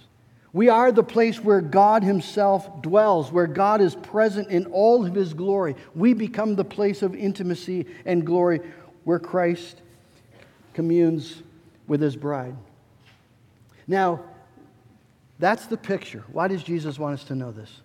We 0.54 0.70
are 0.70 0.92
the 0.92 1.04
place 1.04 1.40
where 1.40 1.62
God 1.62 2.04
Himself 2.04 2.82
dwells, 2.82 3.32
where 3.32 3.48
God 3.48 3.82
is 3.82 3.96
present 3.96 4.50
in 4.50 4.66
all 4.68 5.06
of 5.06 5.14
His 5.14 5.34
glory. 5.34 5.76
We 5.94 6.14
become 6.14 6.56
the 6.56 6.66
place 6.66 7.02
of 7.02 7.16
intimacy 7.16 7.86
and 8.06 8.26
glory 8.26 8.62
where 9.04 9.20
Christ 9.20 9.82
communes 10.74 11.42
with 11.88 12.02
His 12.02 12.16
bride. 12.16 12.56
Now, 13.88 14.22
that's 15.40 15.68
the 15.68 15.78
picture. 15.78 16.24
Why 16.32 16.48
does 16.48 16.64
Jesus 16.64 17.00
want 17.00 17.20
us 17.20 17.24
to 17.26 17.36
know 17.36 17.52
this? 17.52 17.82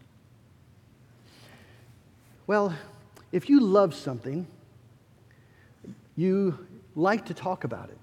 Well, 2.46 2.74
if 3.30 3.48
you 3.48 3.60
love 3.60 3.94
something, 3.94 4.46
you 6.16 6.66
like 6.94 7.26
to 7.26 7.34
talk 7.34 7.64
about 7.64 7.88
it. 7.88 7.98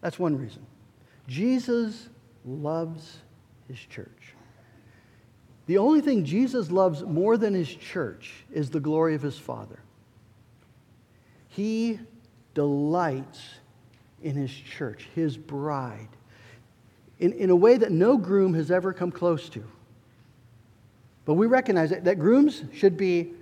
That's 0.00 0.18
one 0.18 0.36
reason. 0.36 0.64
Jesus 1.26 2.08
loves 2.44 3.18
his 3.68 3.78
church. 3.78 4.34
The 5.66 5.78
only 5.78 6.00
thing 6.00 6.24
Jesus 6.24 6.70
loves 6.70 7.02
more 7.02 7.36
than 7.36 7.52
his 7.54 7.68
church 7.68 8.32
is 8.50 8.70
the 8.70 8.80
glory 8.80 9.14
of 9.14 9.22
his 9.22 9.38
Father. 9.38 9.80
He 11.48 12.00
delights 12.54 13.40
in 14.22 14.34
his 14.34 14.50
church, 14.50 15.08
his 15.14 15.36
bride, 15.36 16.08
in, 17.18 17.32
in 17.32 17.50
a 17.50 17.56
way 17.56 17.76
that 17.76 17.92
no 17.92 18.16
groom 18.16 18.54
has 18.54 18.70
ever 18.70 18.92
come 18.92 19.10
close 19.10 19.48
to. 19.50 19.64
But 21.24 21.34
we 21.34 21.46
recognize 21.46 21.90
that, 21.90 22.04
that 22.04 22.18
grooms 22.18 22.62
should 22.72 22.96
be 22.96 23.32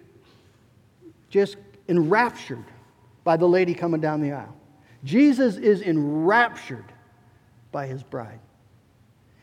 just 1.30 1.56
enraptured 1.88 2.64
by 3.24 3.36
the 3.36 3.46
lady 3.46 3.74
coming 3.74 4.00
down 4.00 4.20
the 4.20 4.32
aisle. 4.32 4.56
Jesus 5.04 5.56
is 5.56 5.82
enraptured 5.82 6.84
by 7.72 7.86
his 7.86 8.02
bride. 8.02 8.40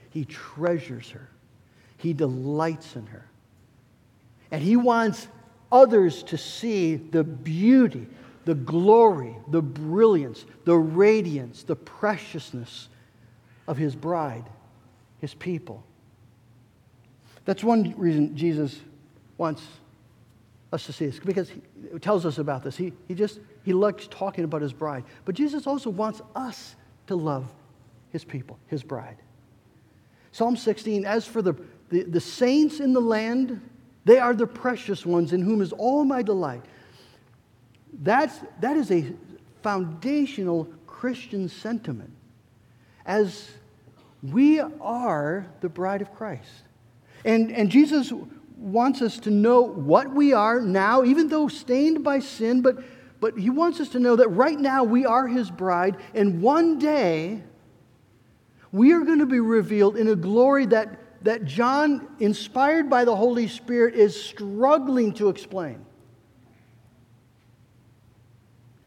He 0.10 0.26
treasures 0.26 1.10
her, 1.10 1.28
He 1.98 2.14
delights 2.14 2.96
in 2.96 3.08
her. 3.08 3.26
And 4.52 4.62
He 4.62 4.76
wants 4.76 5.28
others 5.72 6.22
to 6.24 6.38
see 6.38 6.96
the 6.96 7.24
beauty, 7.24 8.08
the 8.46 8.56
glory, 8.56 9.36
the 9.48 9.62
brilliance, 9.62 10.46
the 10.66 10.76
radiance, 10.76 11.64
the 11.64 11.76
preciousness 11.76 12.90
of 13.68 13.78
His 13.78 13.96
bride, 13.96 14.46
His 15.20 15.34
people. 15.34 15.84
That's 17.46 17.64
one 17.64 17.94
reason 17.98 18.36
Jesus 18.36 18.80
wants 19.38 19.64
us 20.72 20.86
to 20.86 20.94
see 20.94 21.06
this 21.06 21.20
because 21.20 21.50
he 21.50 21.62
tells 22.00 22.26
us 22.26 22.38
about 22.38 22.64
this. 22.64 22.76
He, 22.76 22.94
he 23.08 23.14
just 23.14 23.40
he 23.64 23.74
likes 23.74 24.08
talking 24.08 24.44
about 24.44 24.62
his 24.62 24.74
bride. 24.74 25.04
But 25.26 25.36
Jesus 25.36 25.68
also 25.68 25.90
wants 25.90 26.22
us 26.36 26.76
to 27.08 27.16
love 27.16 27.54
his 28.12 28.24
people, 28.24 28.58
his 28.68 28.84
bride. 28.84 29.18
Psalm 30.32 30.58
16, 30.58 31.06
as 31.06 31.26
for 31.26 31.42
the, 31.42 31.56
the, 31.90 32.04
the 32.04 32.20
saints 32.20 32.80
in 32.80 32.92
the 32.94 33.00
land, 33.00 33.62
they 34.06 34.18
are 34.18 34.34
the 34.34 34.48
precious 34.48 35.06
ones 35.06 35.32
in 35.32 35.42
whom 35.42 35.62
is 35.62 35.72
all 35.74 36.04
my 36.04 36.22
delight. 36.22 36.64
That's, 38.02 38.38
that 38.62 38.78
is 38.78 38.92
a 38.92 39.14
foundational 39.62 40.68
Christian 40.88 41.50
sentiment. 41.50 42.12
As 43.06 43.52
we 44.22 44.60
are 44.60 45.48
the 45.62 45.70
bride 45.70 46.02
of 46.02 46.14
Christ. 46.16 46.64
And, 47.26 47.52
and 47.52 47.70
Jesus 47.70 48.12
wants 48.58 49.02
us 49.02 49.18
to 49.20 49.30
know 49.30 49.62
what 49.62 50.10
we 50.14 50.34
are 50.34 50.62
now, 50.62 51.04
even 51.04 51.28
though 51.28 51.48
stained 51.48 52.04
by 52.04 52.20
sin, 52.20 52.62
but, 52.62 52.78
but 53.20 53.38
he 53.38 53.50
wants 53.50 53.80
us 53.80 53.90
to 53.90 54.00
know 54.00 54.16
that 54.16 54.30
right 54.30 54.58
now 54.58 54.84
we 54.84 55.06
are 55.06 55.28
his 55.28 55.52
bride, 55.52 55.98
and 56.14 56.42
one 56.42 56.80
day 56.80 57.44
we 58.72 58.94
are 58.94 59.02
going 59.02 59.20
to 59.20 59.26
be 59.26 59.40
revealed 59.40 59.98
in 59.98 60.08
a 60.08 60.16
glory 60.16 60.66
that 60.68 61.00
that 61.24 61.46
John, 61.46 62.08
inspired 62.20 62.90
by 62.90 63.06
the 63.06 63.16
Holy 63.16 63.48
Spirit, 63.48 63.96
is 63.96 64.22
struggling 64.22 65.14
to 65.14 65.30
explain. 65.30 65.86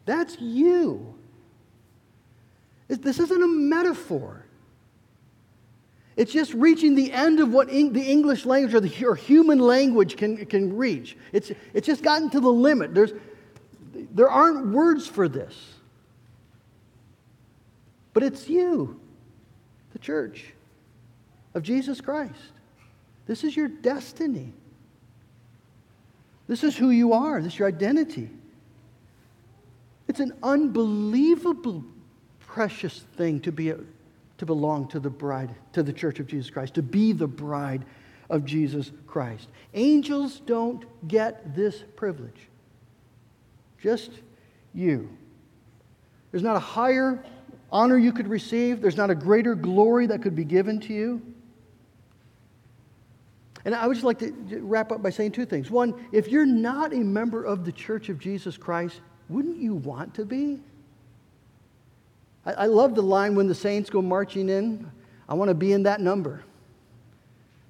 That's 0.07 0.41
you. 0.41 1.15
This 2.89 3.19
isn't 3.19 3.43
a 3.43 3.49
metaphor. 3.49 4.45
It's 6.17 6.33
just 6.33 6.55
reaching 6.55 6.95
the 6.95 7.13
end 7.13 7.41
of 7.41 7.53
what 7.53 7.69
the 7.69 8.03
English 8.03 8.47
language 8.47 8.73
or, 8.73 8.81
the, 8.81 9.05
or 9.05 9.15
human 9.15 9.59
language 9.59 10.17
can, 10.17 10.47
can 10.47 10.75
reach. 10.75 11.17
It's, 11.33 11.53
it's 11.75 11.87
just 11.87 12.03
gotten 12.03 12.31
to 12.31 12.41
the 12.41 12.51
limit. 12.51 12.95
There's, 12.95 13.13
there 14.13 14.31
aren't 14.31 14.69
words 14.69 15.07
for 15.07 15.29
this. 15.29 15.55
But 18.15 18.23
it's 18.23 18.49
you, 18.49 18.99
the 19.93 19.99
church 19.99 20.55
of 21.55 21.63
Jesus 21.63 22.01
Christ. 22.01 22.33
This 23.27 23.45
is 23.45 23.55
your 23.55 23.69
destiny. 23.69 24.55
This 26.49 26.65
is 26.65 26.77
who 26.77 26.91
you 26.91 27.13
are. 27.13 27.43
This 27.43 27.55
is 27.55 27.59
your 27.59 27.69
identity. 27.69 28.31
It's 30.17 30.31
an 30.31 30.39
unbelievable, 30.43 31.85
precious 32.41 33.05
thing 33.19 33.39
to 33.41 33.53
be 33.53 33.69
a, 33.69 33.77
to 34.39 34.47
belong 34.47 34.89
to 34.89 34.99
the 34.99 35.11
bride, 35.11 35.55
to 35.75 35.83
the 35.83 35.93
church 35.93 36.21
of 36.21 36.27
Jesus 36.27 36.49
Christ, 36.49 36.73
to 36.77 36.83
be 36.83 37.13
the 37.13 37.27
bride 37.27 37.85
of 38.31 38.47
Jesus 38.47 38.93
Christ. 39.07 39.49
Angels 39.75 40.41
don't 40.47 40.87
get 41.07 41.55
this 41.55 41.85
privilege. 41.97 42.49
Just 43.79 44.11
you. 44.73 45.11
There's 46.31 46.43
not 46.43 46.57
a 46.57 46.61
higher 46.61 47.23
honor 47.71 47.99
you 47.99 48.11
could 48.11 48.29
receive, 48.29 48.81
there's 48.81 48.97
not 48.97 49.11
a 49.11 49.15
greater 49.15 49.55
glory 49.55 50.07
that 50.07 50.23
could 50.23 50.35
be 50.35 50.45
given 50.45 50.81
to 50.81 50.95
you. 50.95 51.21
And 53.67 53.75
I 53.75 53.87
would 53.87 53.93
just 53.93 54.07
like 54.07 54.21
to 54.21 54.33
wrap 54.63 54.93
up 54.93 55.03
by 55.03 55.11
saying 55.11 55.33
two 55.33 55.45
things. 55.45 55.71
One, 55.71 56.09
if 56.11 56.29
you're 56.29 56.47
not 56.47 56.95
a 56.95 57.01
member 57.01 57.45
of 57.45 57.67
the 57.67 57.73
church 57.73 58.09
of 58.09 58.19
Jesus 58.19 58.57
Christ, 58.57 59.03
wouldn't 59.29 59.59
you 59.59 59.75
want 59.75 60.15
to 60.15 60.25
be? 60.25 60.61
I, 62.45 62.53
I 62.53 62.67
love 62.67 62.95
the 62.95 63.03
line 63.03 63.35
when 63.35 63.49
the 63.49 63.55
saints 63.55 63.91
go 63.91 64.01
marching 64.01 64.49
in. 64.49 64.91
I 65.29 65.35
want 65.35 65.49
to 65.49 65.55
be 65.55 65.73
in 65.73 65.83
that 65.85 66.01
number. 66.01 66.43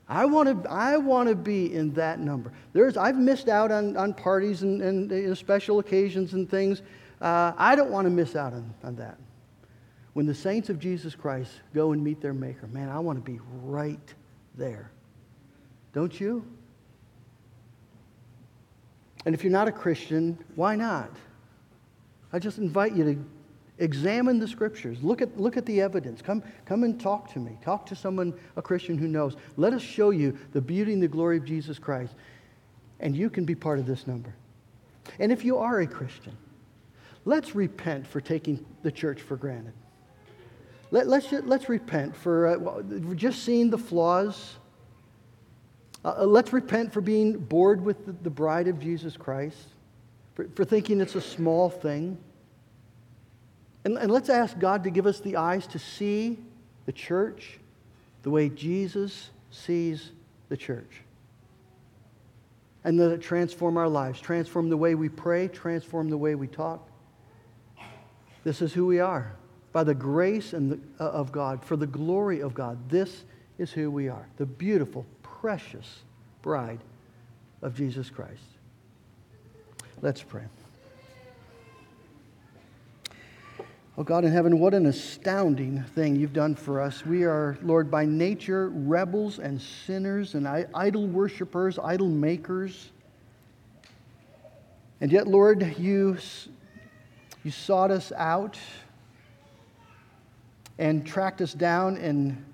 I 0.09 0.25
want 0.25 0.65
to, 0.65 0.71
I 0.71 0.97
want 0.99 1.29
to 1.29 1.35
be 1.35 1.75
in 1.75 1.93
that 1.95 2.21
number. 2.21 2.53
There's, 2.73 2.97
I've 2.97 3.17
missed 3.17 3.49
out 3.49 3.73
on, 3.73 3.97
on 3.97 4.15
parties 4.15 4.63
and, 4.63 4.81
and 4.81 5.11
know, 5.11 5.35
special 5.35 5.81
occasions 5.81 6.35
and 6.35 6.49
things. 6.49 6.83
Uh, 7.21 7.53
I 7.57 7.75
don't 7.75 7.91
want 7.91 8.07
to 8.07 8.11
miss 8.11 8.37
out 8.37 8.53
on, 8.53 8.73
on 8.85 8.97
that. 8.97 9.19
When 10.13 10.27
the 10.27 10.35
saints 10.35 10.71
of 10.71 10.79
Jesus 10.79 11.15
Christ 11.15 11.51
go 11.75 11.93
and 11.93 12.03
meet 12.03 12.21
their 12.21 12.35
Maker, 12.35 12.69
man, 12.69 12.89
I 12.89 13.01
want 13.01 13.19
to 13.19 13.31
be 13.31 13.41
right 13.65 14.15
there. 14.57 14.91
Don't 15.93 16.19
you? 16.21 16.47
And 19.25 19.35
if 19.35 19.43
you're 19.43 19.53
not 19.53 19.67
a 19.67 19.73
Christian, 19.73 20.39
why 20.55 20.77
not? 20.77 21.11
I 22.33 22.39
just 22.39 22.59
invite 22.59 22.95
you 22.95 23.05
to 23.05 23.25
examine 23.79 24.39
the 24.39 24.49
scriptures. 24.49 25.03
Look 25.03 25.23
at, 25.23 25.39
look 25.39 25.57
at 25.57 25.67
the 25.67 25.81
evidence. 25.81 26.23
Come, 26.23 26.43
come 26.65 26.83
and 26.83 27.01
talk 27.01 27.33
to 27.35 27.39
me. 27.39 27.59
Talk 27.63 27.87
to 27.87 27.95
someone, 27.95 28.35
a 28.57 28.63
Christian 28.63 28.99
who 28.99 29.09
knows. 29.09 29.37
Let 29.57 29.73
us 29.73 29.83
show 29.83 30.11
you 30.11 30.37
the 30.53 30.61
beauty 30.61 30.93
and 30.93 31.03
the 31.03 31.09
glory 31.09 31.37
of 31.37 31.45
Jesus 31.45 31.79
Christ. 31.79 32.15
And 33.01 33.17
you 33.17 33.29
can 33.29 33.45
be 33.45 33.55
part 33.55 33.79
of 33.79 33.87
this 33.87 34.07
number. 34.07 34.35
And 35.19 35.31
if 35.31 35.45
you 35.45 35.59
are 35.59 35.81
a 35.81 35.87
Christian, 35.87 36.37
let's 37.25 37.55
repent 37.55 38.07
for 38.07 38.21
taking 38.21 38.65
the 38.83 38.91
church 38.91 39.21
for 39.21 39.37
granted. 39.37 39.75
Let, 40.91 41.09
let's, 41.09 41.31
let's 41.33 41.69
repent 41.69 42.17
for 42.17 42.47
uh, 42.47 43.15
just 43.15 43.43
seeing 43.43 43.71
the 43.71 43.79
flaws. 43.79 44.55
Uh, 46.05 46.15
uh, 46.19 46.25
let's 46.25 46.53
repent 46.53 46.93
for 46.93 47.01
being 47.01 47.37
bored 47.37 47.85
with 47.85 48.07
the, 48.07 48.13
the 48.13 48.31
bride 48.31 48.69
of 48.69 48.79
Jesus 48.79 49.17
Christ, 49.17 49.59
for, 50.37 50.47
for 50.55 50.65
thinking 50.65 51.01
it's 51.01 51.15
a 51.15 51.21
small 51.21 51.71
thing. 51.71 52.19
And, 53.85 53.97
and 53.97 54.13
let's 54.13 54.29
ask 54.29 54.57
God 54.59 54.85
to 54.85 54.91
give 54.91 55.07
us 55.07 55.21
the 55.21 55.37
eyes 55.37 55.67
to 55.69 55.79
see 55.79 56.39
the 56.85 56.93
church 56.93 57.59
the 58.23 58.31
way 58.31 58.49
Jesus 58.49 59.31
sees 59.51 60.13
the 60.49 60.57
church. 60.57 61.01
And 62.85 62.99
let 62.99 63.11
it 63.11 63.23
transform 63.23 63.77
our 63.77 63.89
lives, 63.89 64.21
transform 64.21 64.69
the 64.69 64.77
way 64.77 64.95
we 64.95 65.09
pray, 65.09 65.49
transform 65.49 66.11
the 66.11 66.19
way 66.19 66.35
we 66.35 66.47
talk. 66.47 66.87
This 68.45 68.63
is 68.63 68.73
who 68.73 68.87
we 68.87 69.01
are. 69.01 69.35
By 69.73 69.85
the 69.85 69.95
grace 69.95 70.53
and 70.53 70.73
the, 70.73 71.05
uh, 71.05 71.09
of 71.09 71.33
God, 71.33 71.65
for 71.65 71.77
the 71.77 71.87
glory 71.87 72.41
of 72.41 72.55
God, 72.55 72.89
this 72.89 73.25
is 73.59 73.73
who 73.73 73.91
we 73.91 74.09
are. 74.09 74.29
The 74.37 74.47
beautiful, 74.47 75.05
precious 75.23 76.03
bride 76.43 76.81
of 77.63 77.75
Jesus 77.75 78.11
Christ. 78.11 78.56
Let's 80.03 80.23
pray. 80.23 80.43
Oh 83.99 84.03
God 84.03 84.27
in 84.27 84.33
heaven, 84.33 84.59
what 84.59 84.75
an 84.75 84.85
astounding 84.85 85.83
thing 85.95 86.17
you've 86.17 86.35
done 86.35 86.55
for 86.55 86.83
us. 86.83 87.07
We 87.07 87.25
are, 87.25 87.57
Lord, 87.63 87.91
by 87.91 88.05
nature 88.05 88.69
rebels 88.69 89.39
and 89.39 89.59
sinners 89.59 90.35
and 90.35 90.47
idol 90.47 91.07
worshippers, 91.07 91.79
idol 91.79 92.09
makers. 92.09 92.91
And 95.01 95.11
yet, 95.11 95.27
Lord, 95.27 95.79
you, 95.79 96.19
you 97.43 97.51
sought 97.51 97.91
us 97.91 98.13
out 98.13 98.59
and 100.79 101.07
tracked 101.07 101.41
us 101.41 101.55
down 101.55 101.97
and 101.97 102.45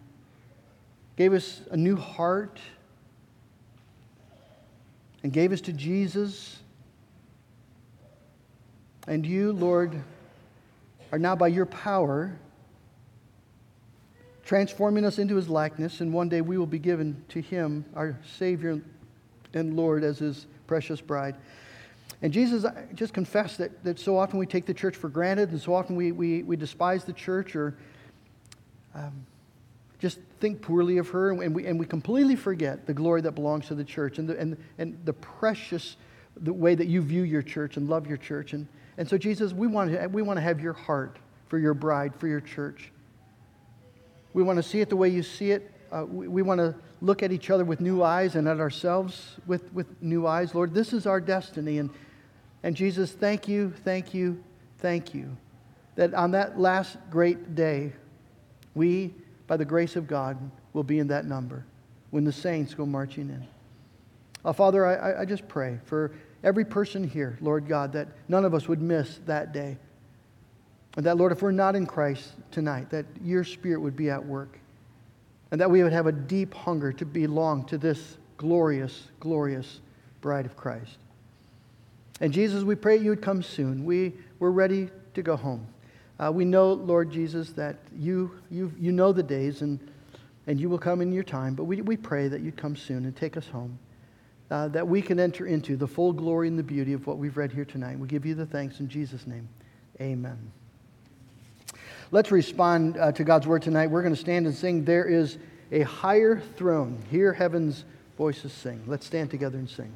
gave 1.16 1.32
us 1.32 1.62
a 1.72 1.76
new 1.76 1.96
heart 1.96 2.60
and 5.24 5.32
gave 5.32 5.50
us 5.50 5.60
to 5.62 5.72
Jesus. 5.72 6.61
And 9.08 9.26
you, 9.26 9.52
Lord, 9.52 10.00
are 11.10 11.18
now 11.18 11.34
by 11.34 11.48
your 11.48 11.66
power 11.66 12.38
transforming 14.44 15.04
us 15.04 15.18
into 15.18 15.36
his 15.36 15.48
likeness, 15.48 16.00
and 16.00 16.12
one 16.12 16.28
day 16.28 16.40
we 16.40 16.58
will 16.58 16.66
be 16.66 16.78
given 16.78 17.22
to 17.28 17.40
him, 17.40 17.84
our 17.94 18.18
Savior 18.38 18.80
and 19.54 19.76
Lord, 19.76 20.04
as 20.04 20.18
his 20.18 20.46
precious 20.66 21.00
bride. 21.00 21.36
And 22.22 22.32
Jesus 22.32 22.64
I 22.64 22.86
just 22.94 23.12
confessed 23.12 23.58
that, 23.58 23.82
that 23.84 23.98
so 23.98 24.16
often 24.16 24.38
we 24.38 24.46
take 24.46 24.66
the 24.66 24.74
church 24.74 24.96
for 24.96 25.08
granted, 25.08 25.50
and 25.50 25.60
so 25.60 25.74
often 25.74 25.96
we, 25.96 26.12
we, 26.12 26.42
we 26.42 26.56
despise 26.56 27.04
the 27.04 27.12
church 27.12 27.56
or 27.56 27.74
um, 28.94 29.26
just 29.98 30.18
think 30.40 30.60
poorly 30.60 30.98
of 30.98 31.08
her, 31.08 31.30
and 31.30 31.54
we, 31.54 31.66
and 31.66 31.78
we 31.78 31.86
completely 31.86 32.36
forget 32.36 32.86
the 32.86 32.94
glory 32.94 33.20
that 33.22 33.32
belongs 33.32 33.66
to 33.68 33.74
the 33.74 33.84
church 33.84 34.18
and 34.18 34.28
the, 34.28 34.38
and, 34.38 34.56
and 34.78 34.98
the 35.04 35.12
precious 35.12 35.96
the 36.36 36.52
way 36.52 36.74
that 36.74 36.86
you 36.86 37.02
view 37.02 37.22
your 37.22 37.42
church 37.42 37.76
and 37.76 37.88
love 37.88 38.06
your 38.06 38.16
church. 38.16 38.52
And, 38.52 38.66
and 38.98 39.08
so, 39.08 39.16
Jesus, 39.16 39.52
we 39.52 39.66
want, 39.66 39.92
to, 39.92 40.06
we 40.08 40.22
want 40.22 40.36
to 40.36 40.42
have 40.42 40.60
your 40.60 40.72
heart 40.72 41.18
for 41.48 41.58
your 41.58 41.74
bride, 41.74 42.14
for 42.16 42.28
your 42.28 42.40
church. 42.40 42.90
We 44.34 44.42
want 44.42 44.56
to 44.58 44.62
see 44.62 44.80
it 44.80 44.88
the 44.88 44.96
way 44.96 45.08
you 45.08 45.22
see 45.22 45.50
it. 45.50 45.70
Uh, 45.90 46.04
we, 46.06 46.28
we 46.28 46.42
want 46.42 46.58
to 46.58 46.74
look 47.00 47.22
at 47.22 47.32
each 47.32 47.50
other 47.50 47.64
with 47.64 47.80
new 47.80 48.02
eyes 48.02 48.34
and 48.34 48.48
at 48.48 48.60
ourselves 48.60 49.36
with, 49.46 49.72
with 49.72 50.00
new 50.02 50.26
eyes. 50.26 50.54
Lord, 50.54 50.72
this 50.72 50.92
is 50.92 51.06
our 51.06 51.20
destiny. 51.20 51.78
And, 51.78 51.90
and 52.62 52.76
Jesus, 52.76 53.12
thank 53.12 53.48
you, 53.48 53.72
thank 53.84 54.14
you, 54.14 54.42
thank 54.78 55.14
you 55.14 55.36
that 55.94 56.14
on 56.14 56.30
that 56.32 56.58
last 56.58 56.96
great 57.10 57.54
day, 57.54 57.92
we, 58.74 59.14
by 59.46 59.56
the 59.56 59.64
grace 59.64 59.96
of 59.96 60.06
God, 60.06 60.38
will 60.72 60.82
be 60.82 60.98
in 60.98 61.08
that 61.08 61.26
number 61.26 61.64
when 62.10 62.24
the 62.24 62.32
saints 62.32 62.74
go 62.74 62.86
marching 62.86 63.28
in. 63.28 63.46
Uh, 64.44 64.52
Father, 64.52 64.86
I, 64.86 65.22
I 65.22 65.24
just 65.24 65.46
pray 65.48 65.78
for 65.84 66.12
every 66.44 66.64
person 66.64 67.06
here, 67.06 67.38
Lord 67.40 67.68
God, 67.68 67.92
that 67.92 68.08
none 68.28 68.44
of 68.44 68.54
us 68.54 68.68
would 68.68 68.80
miss 68.80 69.20
that 69.26 69.52
day. 69.52 69.76
And 70.96 71.06
that, 71.06 71.16
Lord, 71.16 71.32
if 71.32 71.40
we're 71.40 71.52
not 71.52 71.74
in 71.74 71.86
Christ 71.86 72.32
tonight, 72.50 72.90
that 72.90 73.06
your 73.22 73.44
Spirit 73.44 73.80
would 73.80 73.96
be 73.96 74.10
at 74.10 74.24
work. 74.24 74.58
And 75.50 75.60
that 75.60 75.70
we 75.70 75.82
would 75.82 75.92
have 75.92 76.06
a 76.06 76.12
deep 76.12 76.54
hunger 76.54 76.92
to 76.92 77.04
belong 77.04 77.64
to 77.66 77.78
this 77.78 78.16
glorious, 78.36 79.08
glorious 79.20 79.80
bride 80.20 80.46
of 80.46 80.56
Christ. 80.56 80.98
And 82.20 82.32
Jesus, 82.32 82.62
we 82.62 82.74
pray 82.74 82.96
you 82.96 83.10
would 83.10 83.22
come 83.22 83.42
soon. 83.42 83.84
We, 83.84 84.12
we're 84.38 84.50
ready 84.50 84.90
to 85.14 85.22
go 85.22 85.36
home. 85.36 85.66
Uh, 86.18 86.30
we 86.32 86.44
know, 86.44 86.72
Lord 86.72 87.10
Jesus, 87.10 87.50
that 87.50 87.76
you, 87.96 88.30
you, 88.50 88.72
you 88.78 88.92
know 88.92 89.12
the 89.12 89.22
days 89.22 89.62
and, 89.62 89.78
and 90.46 90.60
you 90.60 90.68
will 90.68 90.78
come 90.78 91.00
in 91.00 91.12
your 91.12 91.24
time, 91.24 91.54
but 91.54 91.64
we, 91.64 91.80
we 91.80 91.96
pray 91.96 92.28
that 92.28 92.40
you'd 92.40 92.56
come 92.56 92.76
soon 92.76 93.04
and 93.04 93.16
take 93.16 93.36
us 93.36 93.48
home 93.48 93.78
uh, 94.52 94.68
that 94.68 94.86
we 94.86 95.00
can 95.00 95.18
enter 95.18 95.46
into 95.46 95.76
the 95.76 95.86
full 95.86 96.12
glory 96.12 96.46
and 96.46 96.58
the 96.58 96.62
beauty 96.62 96.92
of 96.92 97.06
what 97.06 97.16
we've 97.16 97.38
read 97.38 97.50
here 97.50 97.64
tonight. 97.64 97.98
We 97.98 98.06
give 98.06 98.26
you 98.26 98.34
the 98.34 98.44
thanks 98.44 98.80
in 98.80 98.88
Jesus' 98.88 99.26
name. 99.26 99.48
Amen. 99.98 100.52
Let's 102.10 102.30
respond 102.30 102.98
uh, 102.98 103.12
to 103.12 103.24
God's 103.24 103.46
word 103.46 103.62
tonight. 103.62 103.86
We're 103.86 104.02
going 104.02 104.14
to 104.14 104.20
stand 104.20 104.46
and 104.46 104.54
sing, 104.54 104.84
There 104.84 105.06
is 105.06 105.38
a 105.70 105.80
higher 105.80 106.38
throne. 106.56 107.02
Hear 107.10 107.32
heaven's 107.32 107.86
voices 108.18 108.52
sing. 108.52 108.82
Let's 108.86 109.06
stand 109.06 109.30
together 109.30 109.56
and 109.56 109.70
sing. 109.70 109.90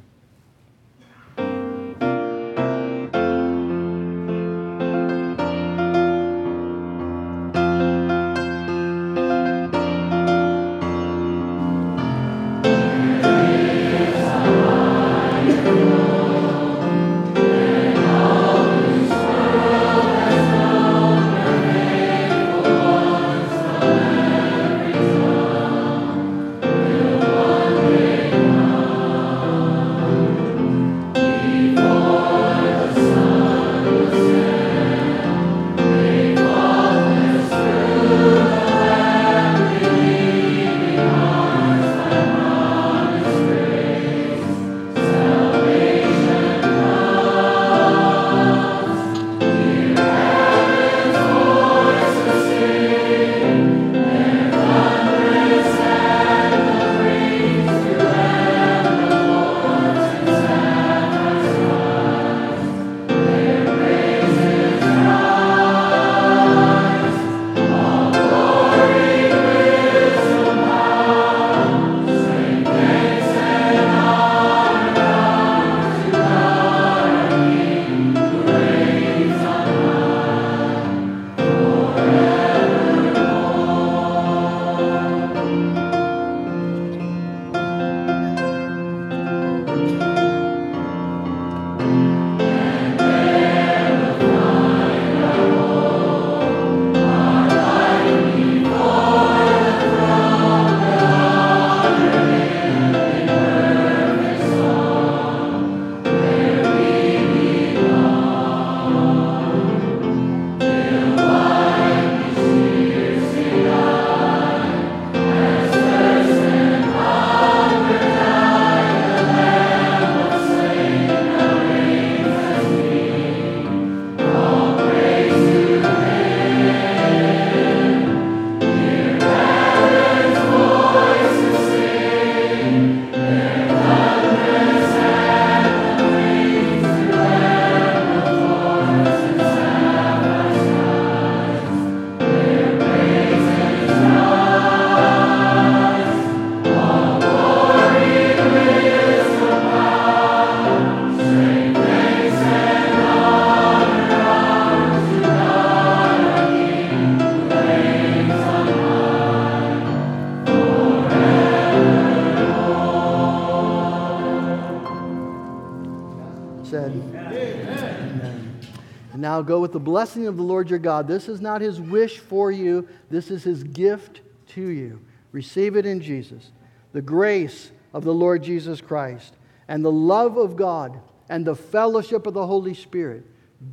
With 169.66 169.72
the 169.72 169.80
blessing 169.80 170.28
of 170.28 170.36
the 170.36 170.44
Lord 170.44 170.70
your 170.70 170.78
God. 170.78 171.08
This 171.08 171.28
is 171.28 171.40
not 171.40 171.60
his 171.60 171.80
wish 171.80 172.20
for 172.20 172.52
you, 172.52 172.86
this 173.10 173.32
is 173.32 173.42
his 173.42 173.64
gift 173.64 174.20
to 174.50 174.60
you. 174.60 175.00
Receive 175.32 175.74
it 175.74 175.84
in 175.84 176.00
Jesus. 176.00 176.52
The 176.92 177.02
grace 177.02 177.72
of 177.92 178.04
the 178.04 178.14
Lord 178.14 178.44
Jesus 178.44 178.80
Christ 178.80 179.34
and 179.66 179.84
the 179.84 179.90
love 179.90 180.36
of 180.36 180.54
God 180.54 181.00
and 181.28 181.44
the 181.44 181.56
fellowship 181.56 182.28
of 182.28 182.34
the 182.34 182.46
Holy 182.46 182.74
Spirit 182.74 183.24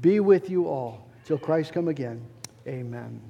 be 0.01 0.19
with 0.19 0.49
you 0.49 0.67
all 0.67 1.07
till 1.25 1.37
Christ 1.37 1.73
come 1.73 1.87
again. 1.87 2.25
Amen. 2.67 3.21